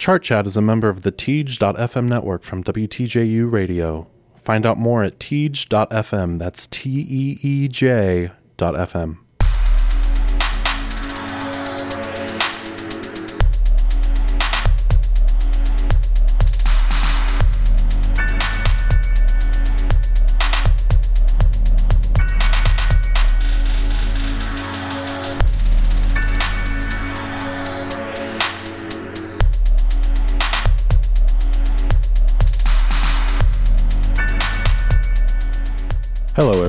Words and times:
Chart 0.00 0.22
Chat 0.22 0.46
is 0.46 0.56
a 0.56 0.62
member 0.62 0.88
of 0.88 1.02
the 1.02 1.12
Teej.fm 1.12 2.08
network 2.08 2.42
from 2.42 2.64
WTJU 2.64 3.52
Radio. 3.52 4.08
Find 4.34 4.64
out 4.64 4.78
more 4.78 5.04
at 5.04 5.18
Teej.fm. 5.18 6.38
That's 6.38 6.66
T 6.68 7.06
E 7.06 7.38
E 7.42 7.68
J.fm. 7.68 9.18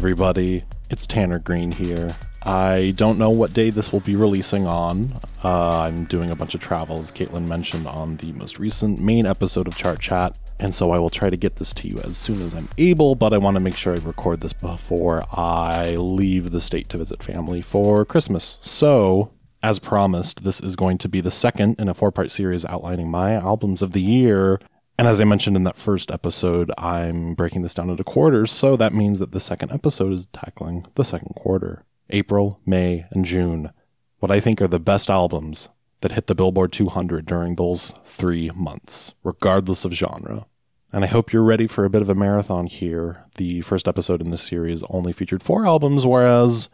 everybody. 0.02 0.64
It's 0.90 1.06
Tanner 1.06 1.38
Green 1.38 1.72
here. 1.72 2.16
I 2.42 2.96
don't 2.96 3.20
know 3.20 3.30
what 3.30 3.54
day 3.54 3.70
this 3.70 3.94
will 3.94 4.00
be 4.00 4.16
releasing 4.16 4.66
on. 4.66 5.14
Uh, 5.44 5.82
I'm 5.82 6.06
doing 6.06 6.32
a 6.32 6.36
bunch 6.36 6.56
of 6.56 6.60
travel, 6.60 7.00
as 7.00 7.12
Caitlin 7.12 7.48
mentioned 7.48 7.86
on 7.86 8.18
the 8.18 8.32
most 8.32 8.58
recent 8.58 9.00
main 9.00 9.28
episode 9.28 9.68
of 9.68 9.78
Chart 9.78 10.00
Chat, 10.00 10.36
and 10.60 10.74
so 10.74 10.90
I 10.90 10.98
will 10.98 11.12
try 11.12 11.30
to 11.30 11.38
get 11.38 11.58
this 11.58 11.72
to 11.74 11.88
you 11.88 12.00
as 12.00 12.18
soon 12.18 12.42
as 12.42 12.56
I'm 12.56 12.68
able, 12.80 13.14
but 13.14 13.32
I 13.32 13.38
want 13.38 13.58
to 13.58 13.62
make 13.62 13.76
sure 13.76 13.94
I 13.94 13.98
record 13.98 14.42
this 14.42 14.54
before 14.54 15.24
I 15.38 15.98
leave 15.98 16.50
the 16.50 16.62
state 16.62 16.90
to 16.90 16.98
visit 16.98 17.22
family 17.22 17.62
for 17.62 18.04
Christmas. 18.04 18.58
So, 18.60 19.34
as 19.62 19.78
promised, 19.78 20.44
this 20.44 20.60
is 20.60 20.76
going 20.76 20.98
to 20.98 21.10
be 21.10 21.22
the 21.22 21.30
second 21.30 21.76
in 21.78 21.88
a 21.88 21.94
four 21.94 22.10
part 22.10 22.32
series 22.32 22.66
outlining 22.66 23.12
my 23.12 23.34
albums 23.34 23.84
of 23.84 23.92
the 23.92 24.02
year 24.02 24.60
and 25.02 25.08
as 25.08 25.20
I 25.20 25.24
mentioned 25.24 25.56
in 25.56 25.64
that 25.64 25.78
first 25.78 26.12
episode, 26.12 26.72
I'm 26.78 27.34
breaking 27.34 27.64
this 27.64 27.74
down 27.74 27.90
into 27.90 28.04
quarters, 28.04 28.52
so 28.52 28.78
that 28.78 28.94
means 28.94 29.18
that 29.18 29.32
the 29.32 29.40
second 29.40 29.72
episode 29.72 30.14
is 30.14 30.28
tackling 30.28 30.86
the 30.94 31.04
second 31.04 31.34
quarter 31.34 31.86
April, 32.12 32.60
May, 32.68 33.08
and 33.10 33.26
June. 33.26 33.72
What 34.20 34.32
I 34.32 34.40
think 34.40 34.62
are 34.62 34.68
the 34.68 34.78
best 34.78 35.10
albums 35.10 35.70
that 36.02 36.12
hit 36.12 36.28
the 36.28 36.36
Billboard 36.36 36.72
200 36.72 37.26
during 37.26 37.56
those 37.56 37.96
three 38.06 38.52
months, 38.52 39.16
regardless 39.24 39.86
of 39.86 39.94
genre. 39.94 40.46
And 40.94 41.04
I 41.04 41.08
hope 41.08 41.34
you're 41.34 41.42
ready 41.42 41.66
for 41.66 41.84
a 41.84 41.90
bit 41.90 42.04
of 42.04 42.10
a 42.10 42.14
marathon 42.14 42.68
here. 42.68 43.26
The 43.38 43.62
first 43.62 43.88
episode 43.88 44.22
in 44.22 44.30
this 44.30 44.44
series 44.44 44.84
only 44.88 45.14
featured 45.14 45.42
four 45.42 45.66
albums, 45.66 46.06
whereas, 46.06 46.70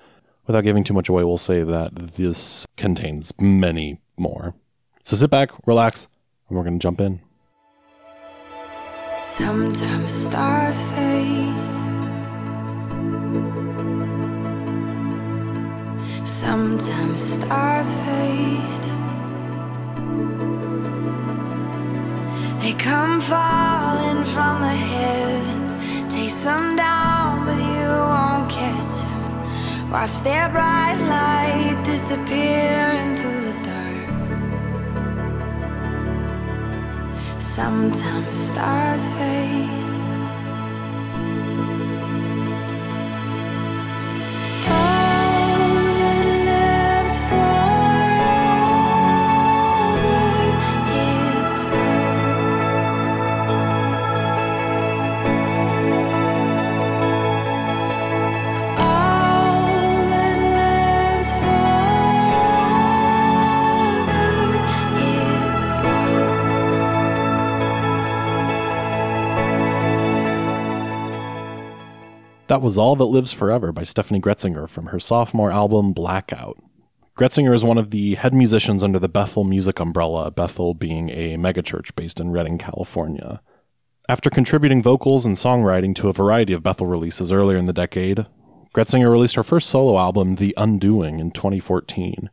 without 0.46 0.66
giving 0.66 0.84
too 0.84 0.94
much 0.94 1.08
away, 1.08 1.24
we'll 1.24 1.38
say 1.38 1.64
that 1.64 2.16
this 2.16 2.66
contains 2.76 3.32
many 3.40 4.02
more. 4.18 4.54
So 5.06 5.16
sit 5.16 5.30
back, 5.30 5.52
relax, 5.66 6.10
and 6.50 6.58
we're 6.58 6.66
going 6.66 6.78
to 6.78 6.84
jump 6.84 7.00
in. 7.00 7.22
Sometimes 9.38 10.14
stars 10.14 10.78
fade. 10.96 11.54
Sometimes 16.26 17.20
stars 17.22 17.88
fade. 18.04 18.86
They 22.62 22.74
come 22.74 23.22
falling 23.22 24.26
from 24.26 24.62
the 24.62 24.76
heavens, 24.92 25.72
chase 26.12 26.44
them 26.44 26.76
down, 26.76 27.46
but 27.46 27.58
you 27.58 27.90
won't 28.12 28.50
catch 28.50 28.94
them. 29.04 29.92
Watch 29.92 30.16
their 30.24 30.50
bright 30.50 30.98
light 31.14 31.80
disappear 31.86 32.90
into 33.04 33.57
Sometimes 37.58 38.36
stars 38.38 39.02
fade. 39.16 39.97
That 72.58 72.64
was 72.64 72.76
All 72.76 72.96
That 72.96 73.06
Lives 73.06 73.32
Forever 73.32 73.72
by 73.72 73.84
Steffany 73.84 74.20
Gretzinger 74.20 74.68
from 74.68 74.88
her 74.88 75.00
sophomore 75.00 75.52
album 75.52 75.94
Blackout. 75.94 76.58
Gretzinger 77.16 77.54
is 77.54 77.64
one 77.64 77.78
of 77.78 77.92
the 77.92 78.16
head 78.16 78.34
musicians 78.34 78.82
under 78.82 78.98
the 78.98 79.08
Bethel 79.08 79.44
music 79.44 79.80
umbrella, 79.80 80.32
Bethel 80.32 80.74
being 80.74 81.12
a 81.12 81.38
megachurch 81.38 81.96
based 81.96 82.20
in 82.20 82.32
Redding, 82.32 82.58
California. 82.58 83.44
After 84.10 84.32
contributing 84.32 84.82
vocals 84.82 85.24
and 85.24 85.36
songwriting 85.36 85.94
to 85.98 86.10
a 86.10 86.14
variety 86.14 86.52
of 86.52 86.64
Bethel 86.64 86.88
releases 86.88 87.32
earlier 87.32 87.60
in 87.60 87.68
the 87.68 87.74
decade, 87.74 88.26
Gretzinger 88.74 89.12
released 89.12 89.36
her 89.36 89.44
first 89.44 89.70
solo 89.70 90.00
album, 90.00 90.38
The 90.38 90.56
Undoing, 90.58 91.20
in 91.20 91.30
2014. 91.30 92.32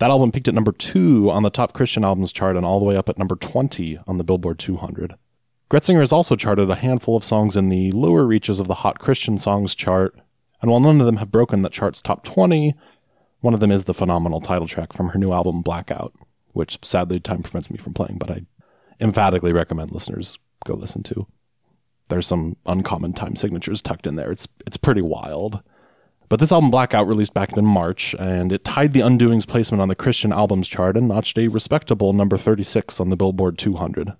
That 0.00 0.10
album 0.10 0.32
peaked 0.32 0.48
at 0.48 0.54
number 0.54 0.72
2 0.72 1.30
on 1.30 1.44
the 1.44 1.50
top 1.50 1.72
Christian 1.72 2.04
albums 2.04 2.32
chart 2.32 2.56
and 2.56 2.66
all 2.66 2.80
the 2.80 2.84
way 2.84 2.96
up 2.96 3.08
at 3.08 3.16
number 3.16 3.36
20 3.36 4.00
on 4.08 4.18
the 4.18 4.24
Billboard 4.24 4.58
200. 4.58 5.14
Gretzinger 5.72 6.00
has 6.00 6.12
also 6.12 6.36
charted 6.36 6.68
a 6.68 6.74
handful 6.74 7.16
of 7.16 7.24
songs 7.24 7.56
in 7.56 7.70
the 7.70 7.92
lower 7.92 8.26
reaches 8.26 8.60
of 8.60 8.68
the 8.68 8.74
Hot 8.74 8.98
Christian 8.98 9.38
Songs 9.38 9.74
chart, 9.74 10.14
and 10.60 10.70
while 10.70 10.80
none 10.80 11.00
of 11.00 11.06
them 11.06 11.16
have 11.16 11.32
broken 11.32 11.62
that 11.62 11.72
chart's 11.72 12.02
top 12.02 12.24
20, 12.24 12.74
one 13.40 13.54
of 13.54 13.60
them 13.60 13.72
is 13.72 13.84
the 13.84 13.94
phenomenal 13.94 14.42
title 14.42 14.68
track 14.68 14.92
from 14.92 15.08
her 15.08 15.18
new 15.18 15.32
album 15.32 15.62
Blackout, 15.62 16.12
which 16.52 16.78
sadly 16.82 17.18
time 17.20 17.42
prevents 17.42 17.70
me 17.70 17.78
from 17.78 17.94
playing, 17.94 18.18
but 18.18 18.30
I 18.30 18.42
emphatically 19.00 19.50
recommend 19.50 19.92
listeners 19.92 20.38
go 20.66 20.74
listen 20.74 21.02
to. 21.04 21.26
There's 22.10 22.26
some 22.26 22.58
uncommon 22.66 23.14
time 23.14 23.34
signatures 23.34 23.80
tucked 23.80 24.06
in 24.06 24.16
there. 24.16 24.30
It's 24.30 24.46
it's 24.66 24.76
pretty 24.76 25.00
wild. 25.00 25.62
But 26.28 26.38
this 26.38 26.52
album 26.52 26.70
Blackout 26.70 27.06
released 27.06 27.32
back 27.32 27.56
in 27.56 27.64
March, 27.64 28.14
and 28.18 28.52
it 28.52 28.66
tied 28.66 28.92
the 28.92 29.02
Undoing's 29.02 29.46
placement 29.46 29.80
on 29.80 29.88
the 29.88 29.94
Christian 29.94 30.34
albums 30.34 30.68
chart 30.68 30.98
and 30.98 31.08
notched 31.08 31.38
a 31.38 31.48
respectable 31.48 32.12
number 32.12 32.36
36 32.36 33.00
on 33.00 33.08
the 33.08 33.16
Billboard 33.16 33.56
200. 33.56 34.12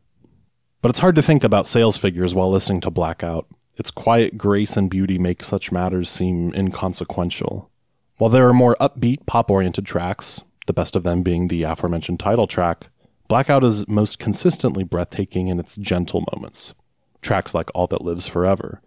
But 0.82 0.90
it's 0.90 0.98
hard 0.98 1.14
to 1.14 1.22
think 1.22 1.44
about 1.44 1.68
sales 1.68 1.96
figures 1.96 2.34
while 2.34 2.50
listening 2.50 2.80
to 2.80 2.90
Blackout. 2.90 3.46
Its 3.76 3.92
quiet 3.92 4.36
grace 4.36 4.76
and 4.76 4.90
beauty 4.90 5.16
make 5.16 5.44
such 5.44 5.70
matters 5.70 6.10
seem 6.10 6.52
inconsequential. 6.54 7.70
While 8.18 8.30
there 8.30 8.48
are 8.48 8.52
more 8.52 8.76
upbeat, 8.80 9.24
pop 9.24 9.48
oriented 9.48 9.86
tracks, 9.86 10.42
the 10.66 10.72
best 10.72 10.96
of 10.96 11.04
them 11.04 11.22
being 11.22 11.46
the 11.46 11.62
aforementioned 11.62 12.18
title 12.18 12.48
track, 12.48 12.88
Blackout 13.28 13.62
is 13.62 13.86
most 13.86 14.18
consistently 14.18 14.82
breathtaking 14.82 15.46
in 15.46 15.60
its 15.60 15.76
gentle 15.76 16.24
moments. 16.34 16.74
Tracks 17.22 17.54
like 17.54 17.70
All 17.74 17.86
That 17.86 18.02
Lives 18.02 18.26
Forever. 18.26 18.82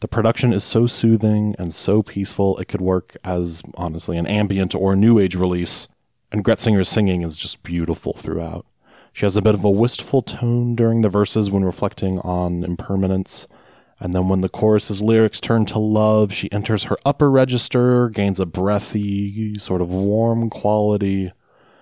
The 0.00 0.08
production 0.08 0.52
is 0.52 0.64
so 0.64 0.88
soothing 0.88 1.54
and 1.60 1.72
so 1.72 2.02
peaceful, 2.02 2.58
it 2.58 2.66
could 2.66 2.80
work 2.80 3.16
as, 3.22 3.62
honestly, 3.74 4.18
an 4.18 4.26
ambient 4.26 4.74
or 4.74 4.96
new 4.96 5.20
age 5.20 5.36
release, 5.36 5.86
and 6.32 6.44
Gretzinger's 6.44 6.88
singing 6.88 7.22
is 7.22 7.36
just 7.36 7.62
beautiful 7.62 8.14
throughout. 8.14 8.66
She 9.16 9.24
has 9.24 9.34
a 9.34 9.40
bit 9.40 9.54
of 9.54 9.64
a 9.64 9.70
wistful 9.70 10.20
tone 10.20 10.74
during 10.76 11.00
the 11.00 11.08
verses 11.08 11.50
when 11.50 11.64
reflecting 11.64 12.18
on 12.18 12.62
impermanence. 12.62 13.46
And 13.98 14.12
then 14.12 14.28
when 14.28 14.42
the 14.42 14.50
chorus's 14.50 15.00
lyrics 15.00 15.40
turn 15.40 15.64
to 15.66 15.78
love, 15.78 16.34
she 16.34 16.52
enters 16.52 16.82
her 16.82 16.98
upper 17.02 17.30
register, 17.30 18.10
gains 18.10 18.38
a 18.38 18.44
breathy, 18.44 19.58
sort 19.58 19.80
of 19.80 19.88
warm 19.88 20.50
quality. 20.50 21.32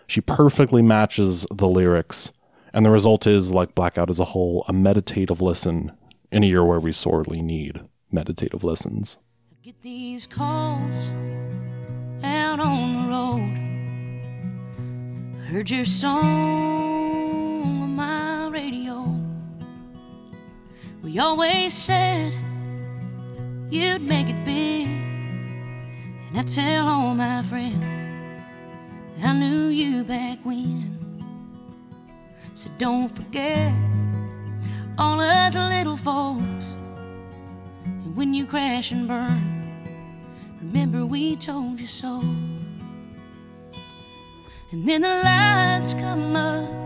She 0.06 0.20
perfectly 0.20 0.80
matches 0.80 1.44
the 1.52 1.66
lyrics. 1.66 2.30
And 2.72 2.86
the 2.86 2.92
result 2.92 3.26
is, 3.26 3.52
like 3.52 3.74
Blackout 3.74 4.10
as 4.10 4.20
a 4.20 4.26
whole, 4.26 4.64
a 4.68 4.72
meditative 4.72 5.42
listen 5.42 5.90
in 6.30 6.44
a 6.44 6.46
year 6.46 6.64
where 6.64 6.78
we 6.78 6.92
sorely 6.92 7.42
need 7.42 7.80
meditative 8.12 8.62
listens. 8.62 9.18
Get 9.60 9.82
these 9.82 10.28
calls 10.28 11.08
out 12.22 12.60
on 12.60 13.02
the 13.02 13.08
road. 13.08 13.58
Heard 15.48 15.68
your 15.70 15.84
on 17.64 17.96
my 17.96 18.48
radio. 18.48 19.04
We 21.02 21.18
always 21.18 21.72
said 21.72 22.32
you'd 23.70 24.02
make 24.02 24.28
it 24.28 24.44
big, 24.44 24.86
and 24.86 26.38
I 26.38 26.42
tell 26.42 26.86
all 26.88 27.14
my 27.14 27.42
friends 27.42 27.84
I 29.22 29.32
knew 29.32 29.68
you 29.68 30.04
back 30.04 30.38
when. 30.42 30.92
So 32.52 32.68
don't 32.78 33.08
forget 33.08 33.72
all 34.98 35.20
us 35.20 35.54
little 35.54 35.96
folks. 35.96 36.76
And 37.84 38.14
when 38.14 38.34
you 38.34 38.46
crash 38.46 38.92
and 38.92 39.08
burn, 39.08 39.42
remember 40.60 41.06
we 41.06 41.36
told 41.36 41.80
you 41.80 41.86
so. 41.86 42.20
And 44.72 44.88
then 44.88 45.02
the 45.02 45.20
lights 45.24 45.94
come 45.94 46.36
up 46.36 46.83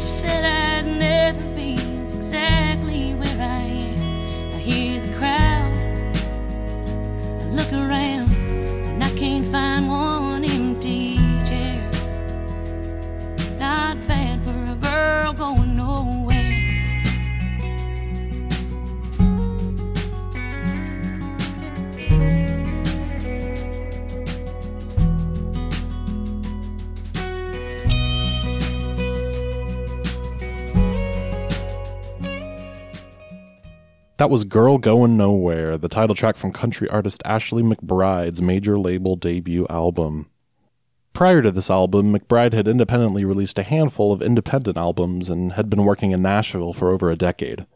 said 0.00 0.44
I'd 0.44 0.86
never 0.86 1.42
be 1.54 1.72
is 1.72 2.12
exactly 2.12 3.14
where 3.14 3.40
I 3.40 3.62
am. 3.62 4.54
I 4.54 4.58
hear 4.58 5.00
the 5.00 5.12
crowd, 5.16 6.16
I 7.40 7.44
look 7.46 7.72
around, 7.72 8.15
That 34.18 34.30
was 34.30 34.44
Girl 34.44 34.78
Goin' 34.78 35.18
Nowhere, 35.18 35.76
the 35.76 35.90
title 35.90 36.14
track 36.14 36.36
from 36.36 36.50
country 36.50 36.88
artist 36.88 37.20
Ashley 37.26 37.62
McBryde's 37.62 38.40
major 38.40 38.78
label 38.78 39.14
debut 39.14 39.66
album. 39.68 40.30
Prior 41.12 41.42
to 41.42 41.50
this 41.50 41.68
album, 41.68 42.14
McBryde 42.14 42.54
had 42.54 42.66
independently 42.66 43.26
released 43.26 43.58
a 43.58 43.62
handful 43.62 44.14
of 44.14 44.22
independent 44.22 44.78
albums 44.78 45.28
and 45.28 45.52
had 45.52 45.68
been 45.68 45.84
working 45.84 46.12
in 46.12 46.22
Nashville 46.22 46.72
for 46.72 46.90
over 46.90 47.10
a 47.10 47.16
decade. 47.16 47.66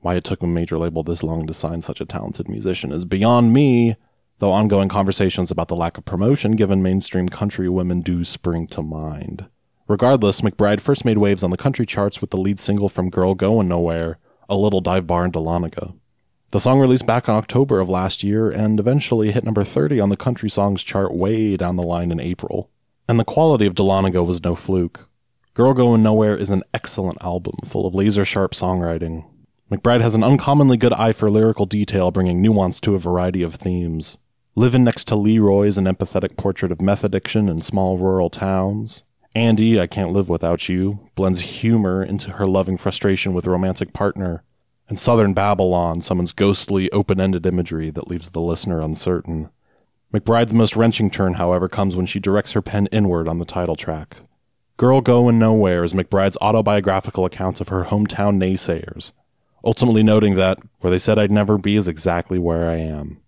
Why 0.00 0.14
it 0.14 0.24
took 0.24 0.40
a 0.40 0.46
major 0.46 0.78
label 0.78 1.02
this 1.02 1.22
long 1.22 1.46
to 1.46 1.52
sign 1.52 1.82
such 1.82 2.00
a 2.00 2.06
talented 2.06 2.48
musician 2.48 2.92
is 2.92 3.04
beyond 3.04 3.52
me, 3.52 3.96
though 4.38 4.52
ongoing 4.52 4.88
conversations 4.88 5.50
about 5.50 5.68
the 5.68 5.76
lack 5.76 5.98
of 5.98 6.06
promotion 6.06 6.52
given 6.52 6.82
mainstream 6.82 7.28
country 7.28 7.68
women 7.68 8.00
do 8.00 8.24
spring 8.24 8.66
to 8.68 8.82
mind. 8.82 9.48
Regardless, 9.86 10.40
McBryde 10.40 10.80
first 10.80 11.04
made 11.04 11.18
waves 11.18 11.42
on 11.42 11.50
the 11.50 11.58
country 11.58 11.84
charts 11.84 12.22
with 12.22 12.30
the 12.30 12.40
lead 12.40 12.58
single 12.58 12.88
from 12.88 13.10
Girl 13.10 13.34
Goin' 13.34 13.68
Nowhere, 13.68 14.18
a 14.50 14.56
Little 14.56 14.80
Dive 14.80 15.06
Bar 15.06 15.24
in 15.24 15.32
Dahlonega. 15.32 15.94
The 16.50 16.58
song 16.58 16.80
released 16.80 17.06
back 17.06 17.28
in 17.28 17.34
October 17.34 17.78
of 17.78 17.88
last 17.88 18.24
year 18.24 18.50
and 18.50 18.80
eventually 18.80 19.30
hit 19.30 19.44
number 19.44 19.62
30 19.62 20.00
on 20.00 20.08
the 20.08 20.16
country 20.16 20.50
songs 20.50 20.82
chart 20.82 21.14
way 21.14 21.56
down 21.56 21.76
the 21.76 21.84
line 21.84 22.10
in 22.10 22.18
April. 22.18 22.68
And 23.08 23.20
the 23.20 23.24
quality 23.24 23.66
of 23.66 23.74
Dahlonega 23.74 24.26
was 24.26 24.42
no 24.42 24.56
fluke. 24.56 25.08
Girl 25.54 25.72
Goin' 25.72 26.02
Nowhere 26.02 26.36
is 26.36 26.50
an 26.50 26.64
excellent 26.74 27.22
album 27.22 27.54
full 27.64 27.86
of 27.86 27.94
laser 27.94 28.24
sharp 28.24 28.52
songwriting. 28.52 29.24
McBryde 29.70 30.00
has 30.00 30.16
an 30.16 30.24
uncommonly 30.24 30.76
good 30.76 30.92
eye 30.92 31.12
for 31.12 31.30
lyrical 31.30 31.66
detail, 31.66 32.10
bringing 32.10 32.42
nuance 32.42 32.80
to 32.80 32.96
a 32.96 32.98
variety 32.98 33.42
of 33.42 33.54
themes. 33.54 34.16
Living 34.56 34.82
next 34.82 35.04
to 35.04 35.14
Leroy's 35.14 35.78
an 35.78 35.84
empathetic 35.84 36.36
portrait 36.36 36.72
of 36.72 36.82
meth 36.82 37.04
addiction 37.04 37.48
in 37.48 37.62
small 37.62 37.96
rural 37.96 38.28
towns. 38.28 39.04
Andy, 39.34 39.80
I 39.80 39.86
Can't 39.86 40.12
Live 40.12 40.28
Without 40.28 40.68
You, 40.68 41.08
blends 41.14 41.40
humor 41.40 42.02
into 42.02 42.32
her 42.32 42.46
loving 42.46 42.76
frustration 42.76 43.32
with 43.32 43.46
a 43.46 43.50
romantic 43.50 43.92
partner, 43.92 44.42
and 44.88 44.98
Southern 44.98 45.34
Babylon 45.34 46.00
summons 46.00 46.32
ghostly, 46.32 46.90
open 46.90 47.20
ended 47.20 47.46
imagery 47.46 47.90
that 47.90 48.08
leaves 48.08 48.30
the 48.30 48.40
listener 48.40 48.80
uncertain. 48.80 49.50
McBryde's 50.12 50.52
most 50.52 50.74
wrenching 50.74 51.10
turn, 51.10 51.34
however, 51.34 51.68
comes 51.68 51.94
when 51.94 52.06
she 52.06 52.18
directs 52.18 52.52
her 52.52 52.62
pen 52.62 52.88
inward 52.90 53.28
on 53.28 53.38
the 53.38 53.44
title 53.44 53.76
track. 53.76 54.16
Girl 54.76 55.00
Goin' 55.00 55.38
Nowhere 55.38 55.84
is 55.84 55.92
McBryde's 55.92 56.38
autobiographical 56.40 57.24
account 57.24 57.60
of 57.60 57.68
her 57.68 57.84
hometown 57.84 58.36
naysayers, 58.36 59.12
ultimately 59.64 60.02
noting 60.02 60.34
that 60.34 60.58
where 60.80 60.90
they 60.90 60.98
said 60.98 61.20
I'd 61.20 61.30
never 61.30 61.56
be 61.56 61.76
is 61.76 61.86
exactly 61.86 62.40
where 62.40 62.68
I 62.68 62.78
am. 62.78 63.20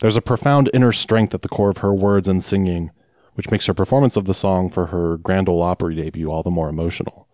There's 0.00 0.16
a 0.16 0.22
profound 0.22 0.70
inner 0.72 0.92
strength 0.92 1.34
at 1.34 1.42
the 1.42 1.48
core 1.48 1.68
of 1.68 1.78
her 1.78 1.92
words 1.92 2.26
and 2.26 2.42
singing, 2.42 2.90
which 3.34 3.50
makes 3.50 3.66
her 3.66 3.74
performance 3.74 4.16
of 4.16 4.26
the 4.26 4.34
song 4.34 4.70
for 4.70 4.86
her 4.86 5.16
Grand 5.16 5.48
Ole 5.48 5.62
Opry 5.62 5.94
debut 5.94 6.30
all 6.30 6.42
the 6.42 6.50
more 6.50 6.68
emotional. 6.68 7.28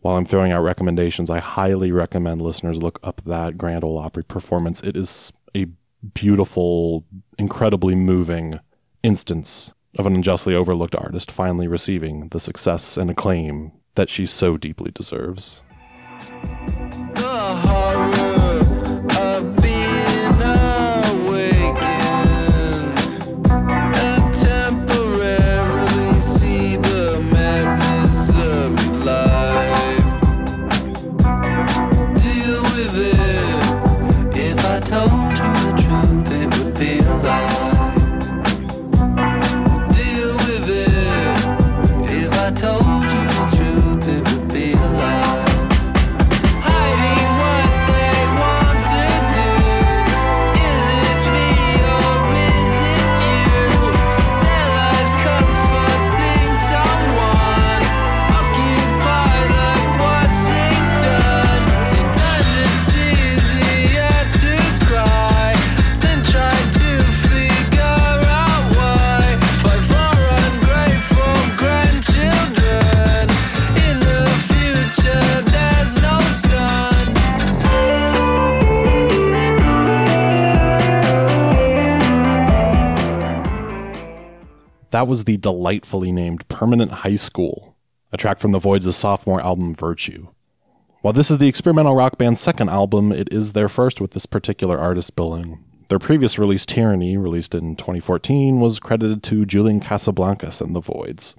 While 0.00 0.16
I'm 0.16 0.24
throwing 0.24 0.50
out 0.50 0.62
recommendations, 0.62 1.30
I 1.30 1.38
highly 1.38 1.92
recommend 1.92 2.42
listeners 2.42 2.82
look 2.82 2.98
up 3.02 3.22
that 3.24 3.56
Grand 3.56 3.84
Ole 3.84 3.98
Opry 3.98 4.24
performance. 4.24 4.80
It 4.80 4.96
is 4.96 5.32
a 5.54 5.66
beautiful, 6.14 7.04
incredibly 7.38 7.94
moving 7.94 8.58
instance 9.02 9.72
of 9.98 10.06
an 10.06 10.14
unjustly 10.14 10.54
overlooked 10.54 10.96
artist 10.96 11.30
finally 11.30 11.68
receiving 11.68 12.28
the 12.28 12.40
success 12.40 12.96
and 12.96 13.10
acclaim 13.10 13.72
that 13.94 14.08
she 14.08 14.26
so 14.26 14.56
deeply 14.56 14.90
deserves. 14.90 15.60
That 84.92 85.08
was 85.08 85.24
the 85.24 85.38
delightfully 85.38 86.12
named 86.12 86.46
Permanent 86.48 86.92
High 86.92 87.16
School, 87.16 87.76
a 88.12 88.18
track 88.18 88.38
from 88.38 88.52
the 88.52 88.58
Voidz' 88.58 88.92
sophomore 88.92 89.40
album 89.40 89.74
Virtue. 89.74 90.28
While 91.00 91.14
this 91.14 91.30
is 91.30 91.38
the 91.38 91.48
experimental 91.48 91.96
rock 91.96 92.18
band's 92.18 92.42
second 92.42 92.68
album, 92.68 93.10
it 93.10 93.26
is 93.32 93.54
their 93.54 93.70
first 93.70 94.02
with 94.02 94.10
this 94.10 94.26
particular 94.26 94.78
artist 94.78 95.16
billing. 95.16 95.64
Their 95.88 95.98
previous 95.98 96.38
release, 96.38 96.66
Tyranny, 96.66 97.16
released 97.16 97.54
in 97.54 97.74
2014, 97.74 98.60
was 98.60 98.80
credited 98.80 99.22
to 99.24 99.46
Julian 99.46 99.80
Casablancas 99.80 100.60
and 100.60 100.76
the 100.76 100.80
Voidz. 100.80 101.36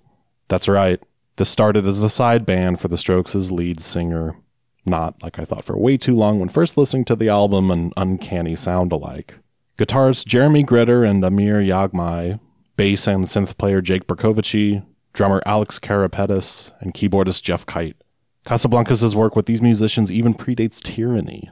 That's 0.47 0.67
right, 0.67 0.99
this 1.35 1.49
started 1.49 1.85
as 1.85 2.01
a 2.01 2.09
side 2.09 2.47
band 2.47 2.79
for 2.79 2.87
the 2.87 2.97
Strokes' 2.97 3.51
lead 3.51 3.79
singer. 3.79 4.35
Not, 4.83 5.21
like 5.21 5.37
I 5.37 5.45
thought 5.45 5.63
for 5.63 5.77
way 5.77 5.97
too 5.97 6.15
long 6.15 6.39
when 6.39 6.49
first 6.49 6.75
listening 6.75 7.05
to 7.05 7.15
the 7.15 7.29
album, 7.29 7.69
an 7.69 7.91
uncanny 7.97 8.55
sound 8.55 8.91
alike. 8.91 9.37
Guitarists 9.77 10.25
Jeremy 10.25 10.63
Gritter 10.63 11.07
and 11.07 11.23
Amir 11.23 11.61
Yaghmai, 11.61 12.39
bass 12.75 13.07
and 13.07 13.25
synth 13.25 13.57
player 13.57 13.81
Jake 13.81 14.07
Berkovici, 14.07 14.85
drummer 15.13 15.41
Alex 15.45 15.79
Karapetis, 15.79 16.71
and 16.79 16.93
keyboardist 16.93 17.41
Jeff 17.41 17.65
Kite. 17.65 17.97
Casablancas' 18.45 19.15
work 19.15 19.35
with 19.35 19.45
these 19.45 19.61
musicians 19.61 20.11
even 20.11 20.33
predates 20.33 20.81
Tyranny. 20.81 21.49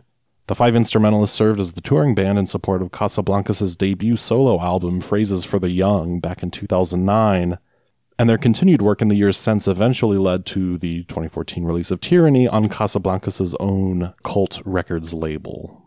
The 0.47 0.55
five 0.55 0.75
instrumentalists 0.75 1.35
served 1.35 1.59
as 1.59 1.73
the 1.73 1.81
touring 1.81 2.13
band 2.13 2.37
in 2.37 2.45
support 2.45 2.81
of 2.81 2.91
Casablancas' 2.91 3.77
debut 3.77 4.17
solo 4.17 4.59
album, 4.59 4.99
Phrases 4.99 5.45
for 5.45 5.59
the 5.59 5.69
Young, 5.69 6.19
back 6.19 6.43
in 6.43 6.51
2009, 6.51 7.57
and 8.19 8.29
their 8.29 8.37
continued 8.37 8.81
work 8.81 9.01
in 9.01 9.07
the 9.07 9.15
years 9.15 9.37
since 9.37 9.67
eventually 9.67 10.17
led 10.17 10.45
to 10.47 10.77
the 10.77 11.03
2014 11.05 11.63
release 11.63 11.91
of 11.91 12.01
Tyranny 12.01 12.47
on 12.47 12.67
Casablancas' 12.67 13.55
own 13.59 14.13
Cult 14.23 14.61
Records 14.65 15.13
label. 15.13 15.81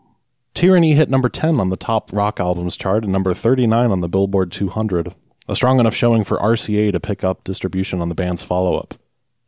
Tyranny 0.55 0.95
hit 0.95 1.09
number 1.09 1.29
10 1.29 1.59
on 1.59 1.69
the 1.69 1.75
top 1.75 2.11
rock 2.11 2.39
albums 2.39 2.75
chart 2.75 3.03
and 3.03 3.11
number 3.11 3.33
39 3.33 3.91
on 3.91 4.01
the 4.01 4.09
Billboard 4.09 4.51
200, 4.51 5.13
a 5.47 5.55
strong 5.55 5.79
enough 5.79 5.95
showing 5.95 6.23
for 6.23 6.37
RCA 6.39 6.91
to 6.91 6.99
pick 6.99 7.23
up 7.23 7.43
distribution 7.43 8.01
on 8.01 8.09
the 8.09 8.15
band's 8.15 8.43
follow 8.43 8.77
up. 8.77 8.95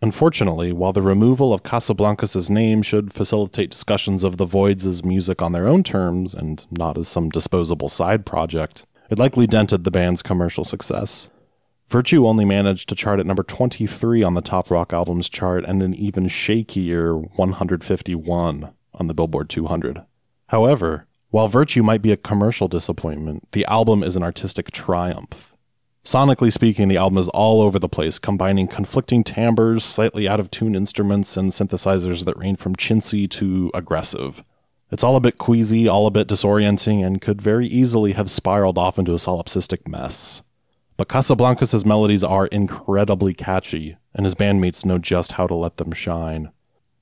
Unfortunately, 0.01 0.71
while 0.71 0.93
the 0.93 1.01
removal 1.01 1.53
of 1.53 1.63
Casablancas' 1.63 2.51
name 2.51 2.83
should 2.83 3.11
facilitate 3.11 3.71
discussions 3.71 4.23
of 4.23 4.37
the 4.37 4.45
Voidz' 4.45 5.03
music 5.03 5.41
on 5.41 5.53
their 5.53 5.67
own 5.67 5.83
terms 5.83 6.35
and 6.35 6.67
not 6.69 6.97
as 6.99 7.07
some 7.07 7.29
disposable 7.29 7.89
side 7.89 8.25
project, 8.25 8.85
it 9.09 9.17
likely 9.17 9.47
dented 9.47 9.83
the 9.83 9.91
band's 9.91 10.21
commercial 10.21 10.63
success. 10.63 11.29
Virtue 11.87 12.27
only 12.27 12.45
managed 12.45 12.89
to 12.89 12.95
chart 12.95 13.19
at 13.19 13.25
number 13.25 13.43
23 13.43 14.21
on 14.21 14.35
the 14.35 14.41
top 14.41 14.69
rock 14.69 14.93
albums 14.93 15.29
chart 15.29 15.63
and 15.65 15.81
an 15.81 15.95
even 15.95 16.27
shakier 16.27 17.35
151 17.37 18.69
on 18.93 19.07
the 19.07 19.13
Billboard 19.13 19.49
200. 19.49 20.03
However, 20.47 21.07
while 21.29 21.47
Virtue 21.47 21.81
might 21.81 22.01
be 22.01 22.11
a 22.11 22.17
commercial 22.17 22.67
disappointment, 22.67 23.47
the 23.53 23.65
album 23.65 24.03
is 24.03 24.15
an 24.15 24.23
artistic 24.23 24.69
triumph. 24.69 25.55
Sonically 26.07 26.53
speaking, 26.53 26.87
the 26.87 26.95
album 26.95 27.17
is 27.17 27.27
all 27.27 27.61
over 27.61 27.77
the 27.77 27.89
place, 27.89 28.17
combining 28.17 28.65
conflicting 28.65 29.25
timbres, 29.25 29.83
slightly 29.83 30.25
out 30.25 30.39
of 30.39 30.49
tune 30.49 30.73
instruments, 30.73 31.35
and 31.35 31.51
synthesizers 31.51 32.23
that 32.23 32.37
range 32.37 32.59
from 32.59 32.77
chintzy 32.77 33.29
to 33.31 33.69
aggressive. 33.73 34.41
It's 34.89 35.03
all 35.03 35.17
a 35.17 35.19
bit 35.19 35.37
queasy, 35.37 35.85
all 35.85 36.07
a 36.07 36.11
bit 36.11 36.29
disorienting, 36.29 37.05
and 37.05 37.19
could 37.19 37.41
very 37.41 37.67
easily 37.67 38.13
have 38.13 38.29
spiraled 38.29 38.77
off 38.77 38.97
into 38.97 39.11
a 39.11 39.15
solipsistic 39.15 39.85
mess. 39.85 40.41
But 40.95 41.09
Casablancas' 41.09 41.85
melodies 41.85 42.23
are 42.23 42.47
incredibly 42.47 43.33
catchy, 43.33 43.97
and 44.13 44.25
his 44.25 44.33
bandmates 44.33 44.85
know 44.85 44.99
just 44.99 45.33
how 45.33 45.45
to 45.45 45.55
let 45.55 45.75
them 45.75 45.91
shine. 45.91 46.53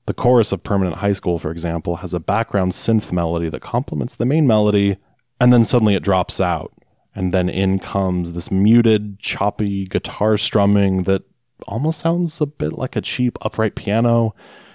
The 0.06 0.14
chorus 0.14 0.50
of 0.50 0.64
Permanent 0.64 0.96
High 0.96 1.12
School, 1.12 1.38
for 1.38 1.52
example, 1.52 1.98
has 1.98 2.12
a 2.12 2.18
background 2.18 2.72
synth 2.72 3.12
melody 3.12 3.50
that 3.50 3.62
complements 3.62 4.16
the 4.16 4.26
main 4.26 4.48
melody, 4.48 4.96
and 5.40 5.52
then 5.52 5.62
suddenly 5.62 5.94
it 5.94 6.02
drops 6.02 6.40
out. 6.40 6.72
And 7.16 7.34
then 7.34 7.48
in 7.48 7.80
comes 7.80 8.32
this 8.32 8.50
muted, 8.50 9.18
choppy 9.18 9.86
guitar 9.86 10.36
strumming 10.36 11.04
that 11.04 11.22
almost 11.66 11.98
sounds 11.98 12.40
a 12.40 12.46
bit 12.46 12.74
like 12.74 12.94
a 12.94 13.00
cheap 13.00 13.38
upright 13.42 13.74
piano. 13.74 14.34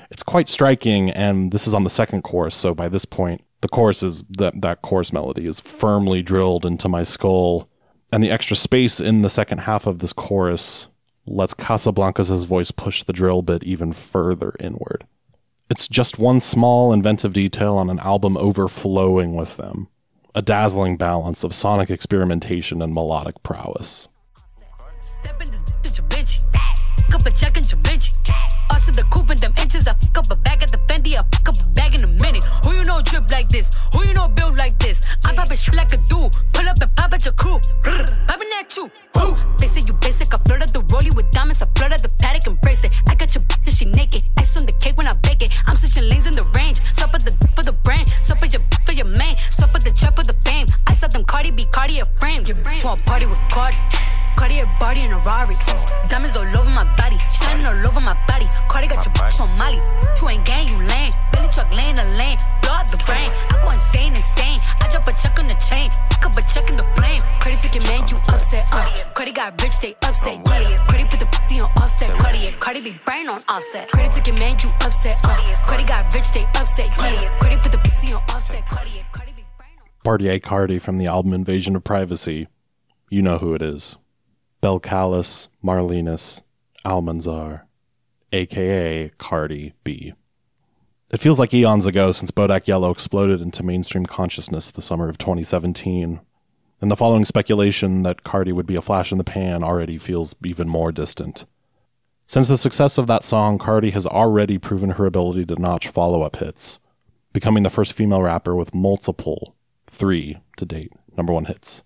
It's 0.09 0.23
quite 0.23 0.49
striking, 0.49 1.11
and 1.11 1.51
this 1.51 1.67
is 1.67 1.73
on 1.73 1.85
the 1.85 1.89
second 1.89 2.23
chorus, 2.23 2.55
so 2.55 2.73
by 2.73 2.89
this 2.89 3.05
point, 3.05 3.45
the 3.61 3.69
chorus 3.69 4.03
is 4.03 4.23
that 4.37 4.59
that 4.61 4.81
chorus 4.81 5.13
melody 5.13 5.45
is 5.45 5.59
firmly 5.61 6.21
drilled 6.21 6.65
into 6.65 6.89
my 6.89 7.03
skull 7.03 7.69
and 8.11 8.23
the 8.23 8.31
extra 8.31 8.57
space 8.57 8.99
in 8.99 9.21
the 9.21 9.29
second 9.29 9.59
half 9.59 9.87
of 9.87 9.99
this 9.99 10.13
chorus 10.13 10.87
lets 11.25 11.53
Casablancas' 11.53 12.45
voice 12.45 12.71
push 12.71 13.03
the 13.03 13.13
drill 13.13 13.41
bit 13.41 13.63
even 13.63 13.93
further 13.93 14.53
inward. 14.59 15.05
It's 15.69 15.87
just 15.87 16.19
one 16.19 16.39
small 16.41 16.91
inventive 16.91 17.31
detail 17.31 17.77
on 17.77 17.89
an 17.89 17.99
album 17.99 18.35
overflowing 18.35 19.35
with 19.35 19.55
them, 19.55 19.87
a 20.33 20.41
dazzling 20.41 20.97
balance 20.97 21.43
of 21.43 21.53
sonic 21.53 21.89
experimentation 21.89 22.81
and 22.81 22.93
melodic 22.93 23.41
prowess. 23.43 24.07
In 28.87 28.95
the 28.95 29.03
coupe 29.03 29.29
and 29.29 29.39
them 29.39 29.53
inches. 29.61 29.87
I 29.87 29.93
fuck 29.93 30.17
up 30.17 30.31
a 30.31 30.35
bag 30.35 30.63
at 30.63 30.71
the 30.71 30.79
Fendi. 30.89 31.13
I 31.13 31.21
fuck 31.31 31.49
up 31.49 31.55
a 31.55 31.75
bag 31.75 31.93
in 31.93 32.03
a 32.03 32.07
minute. 32.07 32.43
Who 32.65 32.73
you 32.73 32.83
know 32.83 32.99
drip 32.99 33.29
like 33.29 33.47
this? 33.47 33.69
Who 33.93 34.03
you 34.03 34.13
know 34.15 34.27
build 34.27 34.57
like 34.57 34.79
this? 34.79 35.05
I'm 35.23 35.35
popping 35.35 35.55
shit 35.55 35.75
like 35.75 35.93
a 35.93 35.97
dude. 36.09 36.33
Pull 36.51 36.67
up 36.67 36.81
and 36.81 36.89
pop 36.97 37.13
at 37.13 37.23
your 37.23 37.35
crew. 37.35 37.59
Brr, 37.83 38.03
at 38.59 38.75
you. 38.75 38.89
Woo. 39.15 39.35
They 39.59 39.67
say 39.67 39.81
you 39.81 39.93
basic. 39.93 40.33
I 40.33 40.37
flooded 40.37 40.69
the 40.69 40.81
rollie 40.91 41.15
with 41.15 41.29
diamonds. 41.31 41.61
I 41.61 41.67
flooded 41.77 41.99
the 41.99 42.09
paddock. 42.19 42.47
I 43.07 43.15
got 43.15 43.35
your 43.35 43.43
bitch, 43.43 43.77
she 43.77 43.85
naked. 43.85 44.20
Bartier 80.11 80.39
Cardi 80.39 80.77
from 80.77 80.97
the 80.97 81.07
album 81.07 81.31
Invasion 81.31 81.73
of 81.73 81.85
Privacy. 81.85 82.49
You 83.09 83.21
know 83.21 83.37
who 83.37 83.53
it 83.53 83.61
is. 83.61 83.95
Belcalis 84.61 85.47
Marlenis 85.63 86.41
Almanzar, 86.83 87.61
aka 88.33 89.09
Cardi 89.17 89.71
B. 89.85 90.13
It 91.11 91.21
feels 91.21 91.39
like 91.39 91.53
eons 91.53 91.85
ago 91.85 92.11
since 92.11 92.29
Bodak 92.29 92.67
Yellow 92.67 92.89
exploded 92.89 93.39
into 93.39 93.63
mainstream 93.63 94.05
consciousness 94.05 94.69
the 94.69 94.81
summer 94.81 95.07
of 95.07 95.17
2017, 95.17 96.19
and 96.81 96.91
the 96.91 96.97
following 96.97 97.23
speculation 97.23 98.03
that 98.03 98.25
Cardi 98.25 98.51
would 98.51 98.67
be 98.67 98.75
a 98.75 98.81
flash 98.81 99.13
in 99.13 99.17
the 99.17 99.23
pan 99.23 99.63
already 99.63 99.97
feels 99.97 100.35
even 100.43 100.67
more 100.67 100.91
distant. 100.91 101.45
Since 102.27 102.49
the 102.49 102.57
success 102.57 102.97
of 102.97 103.07
that 103.07 103.23
song, 103.23 103.57
Cardi 103.57 103.91
has 103.91 104.05
already 104.05 104.57
proven 104.57 104.89
her 104.89 105.05
ability 105.05 105.45
to 105.45 105.55
notch 105.55 105.87
follow 105.87 106.21
up 106.21 106.35
hits, 106.35 106.79
becoming 107.31 107.63
the 107.63 107.69
first 107.69 107.93
female 107.93 108.21
rapper 108.21 108.57
with 108.57 108.75
multiple, 108.75 109.55
three 109.91 110.39
to 110.57 110.65
date, 110.65 110.93
number 111.15 111.33
one 111.33 111.45
hits. 111.45 111.83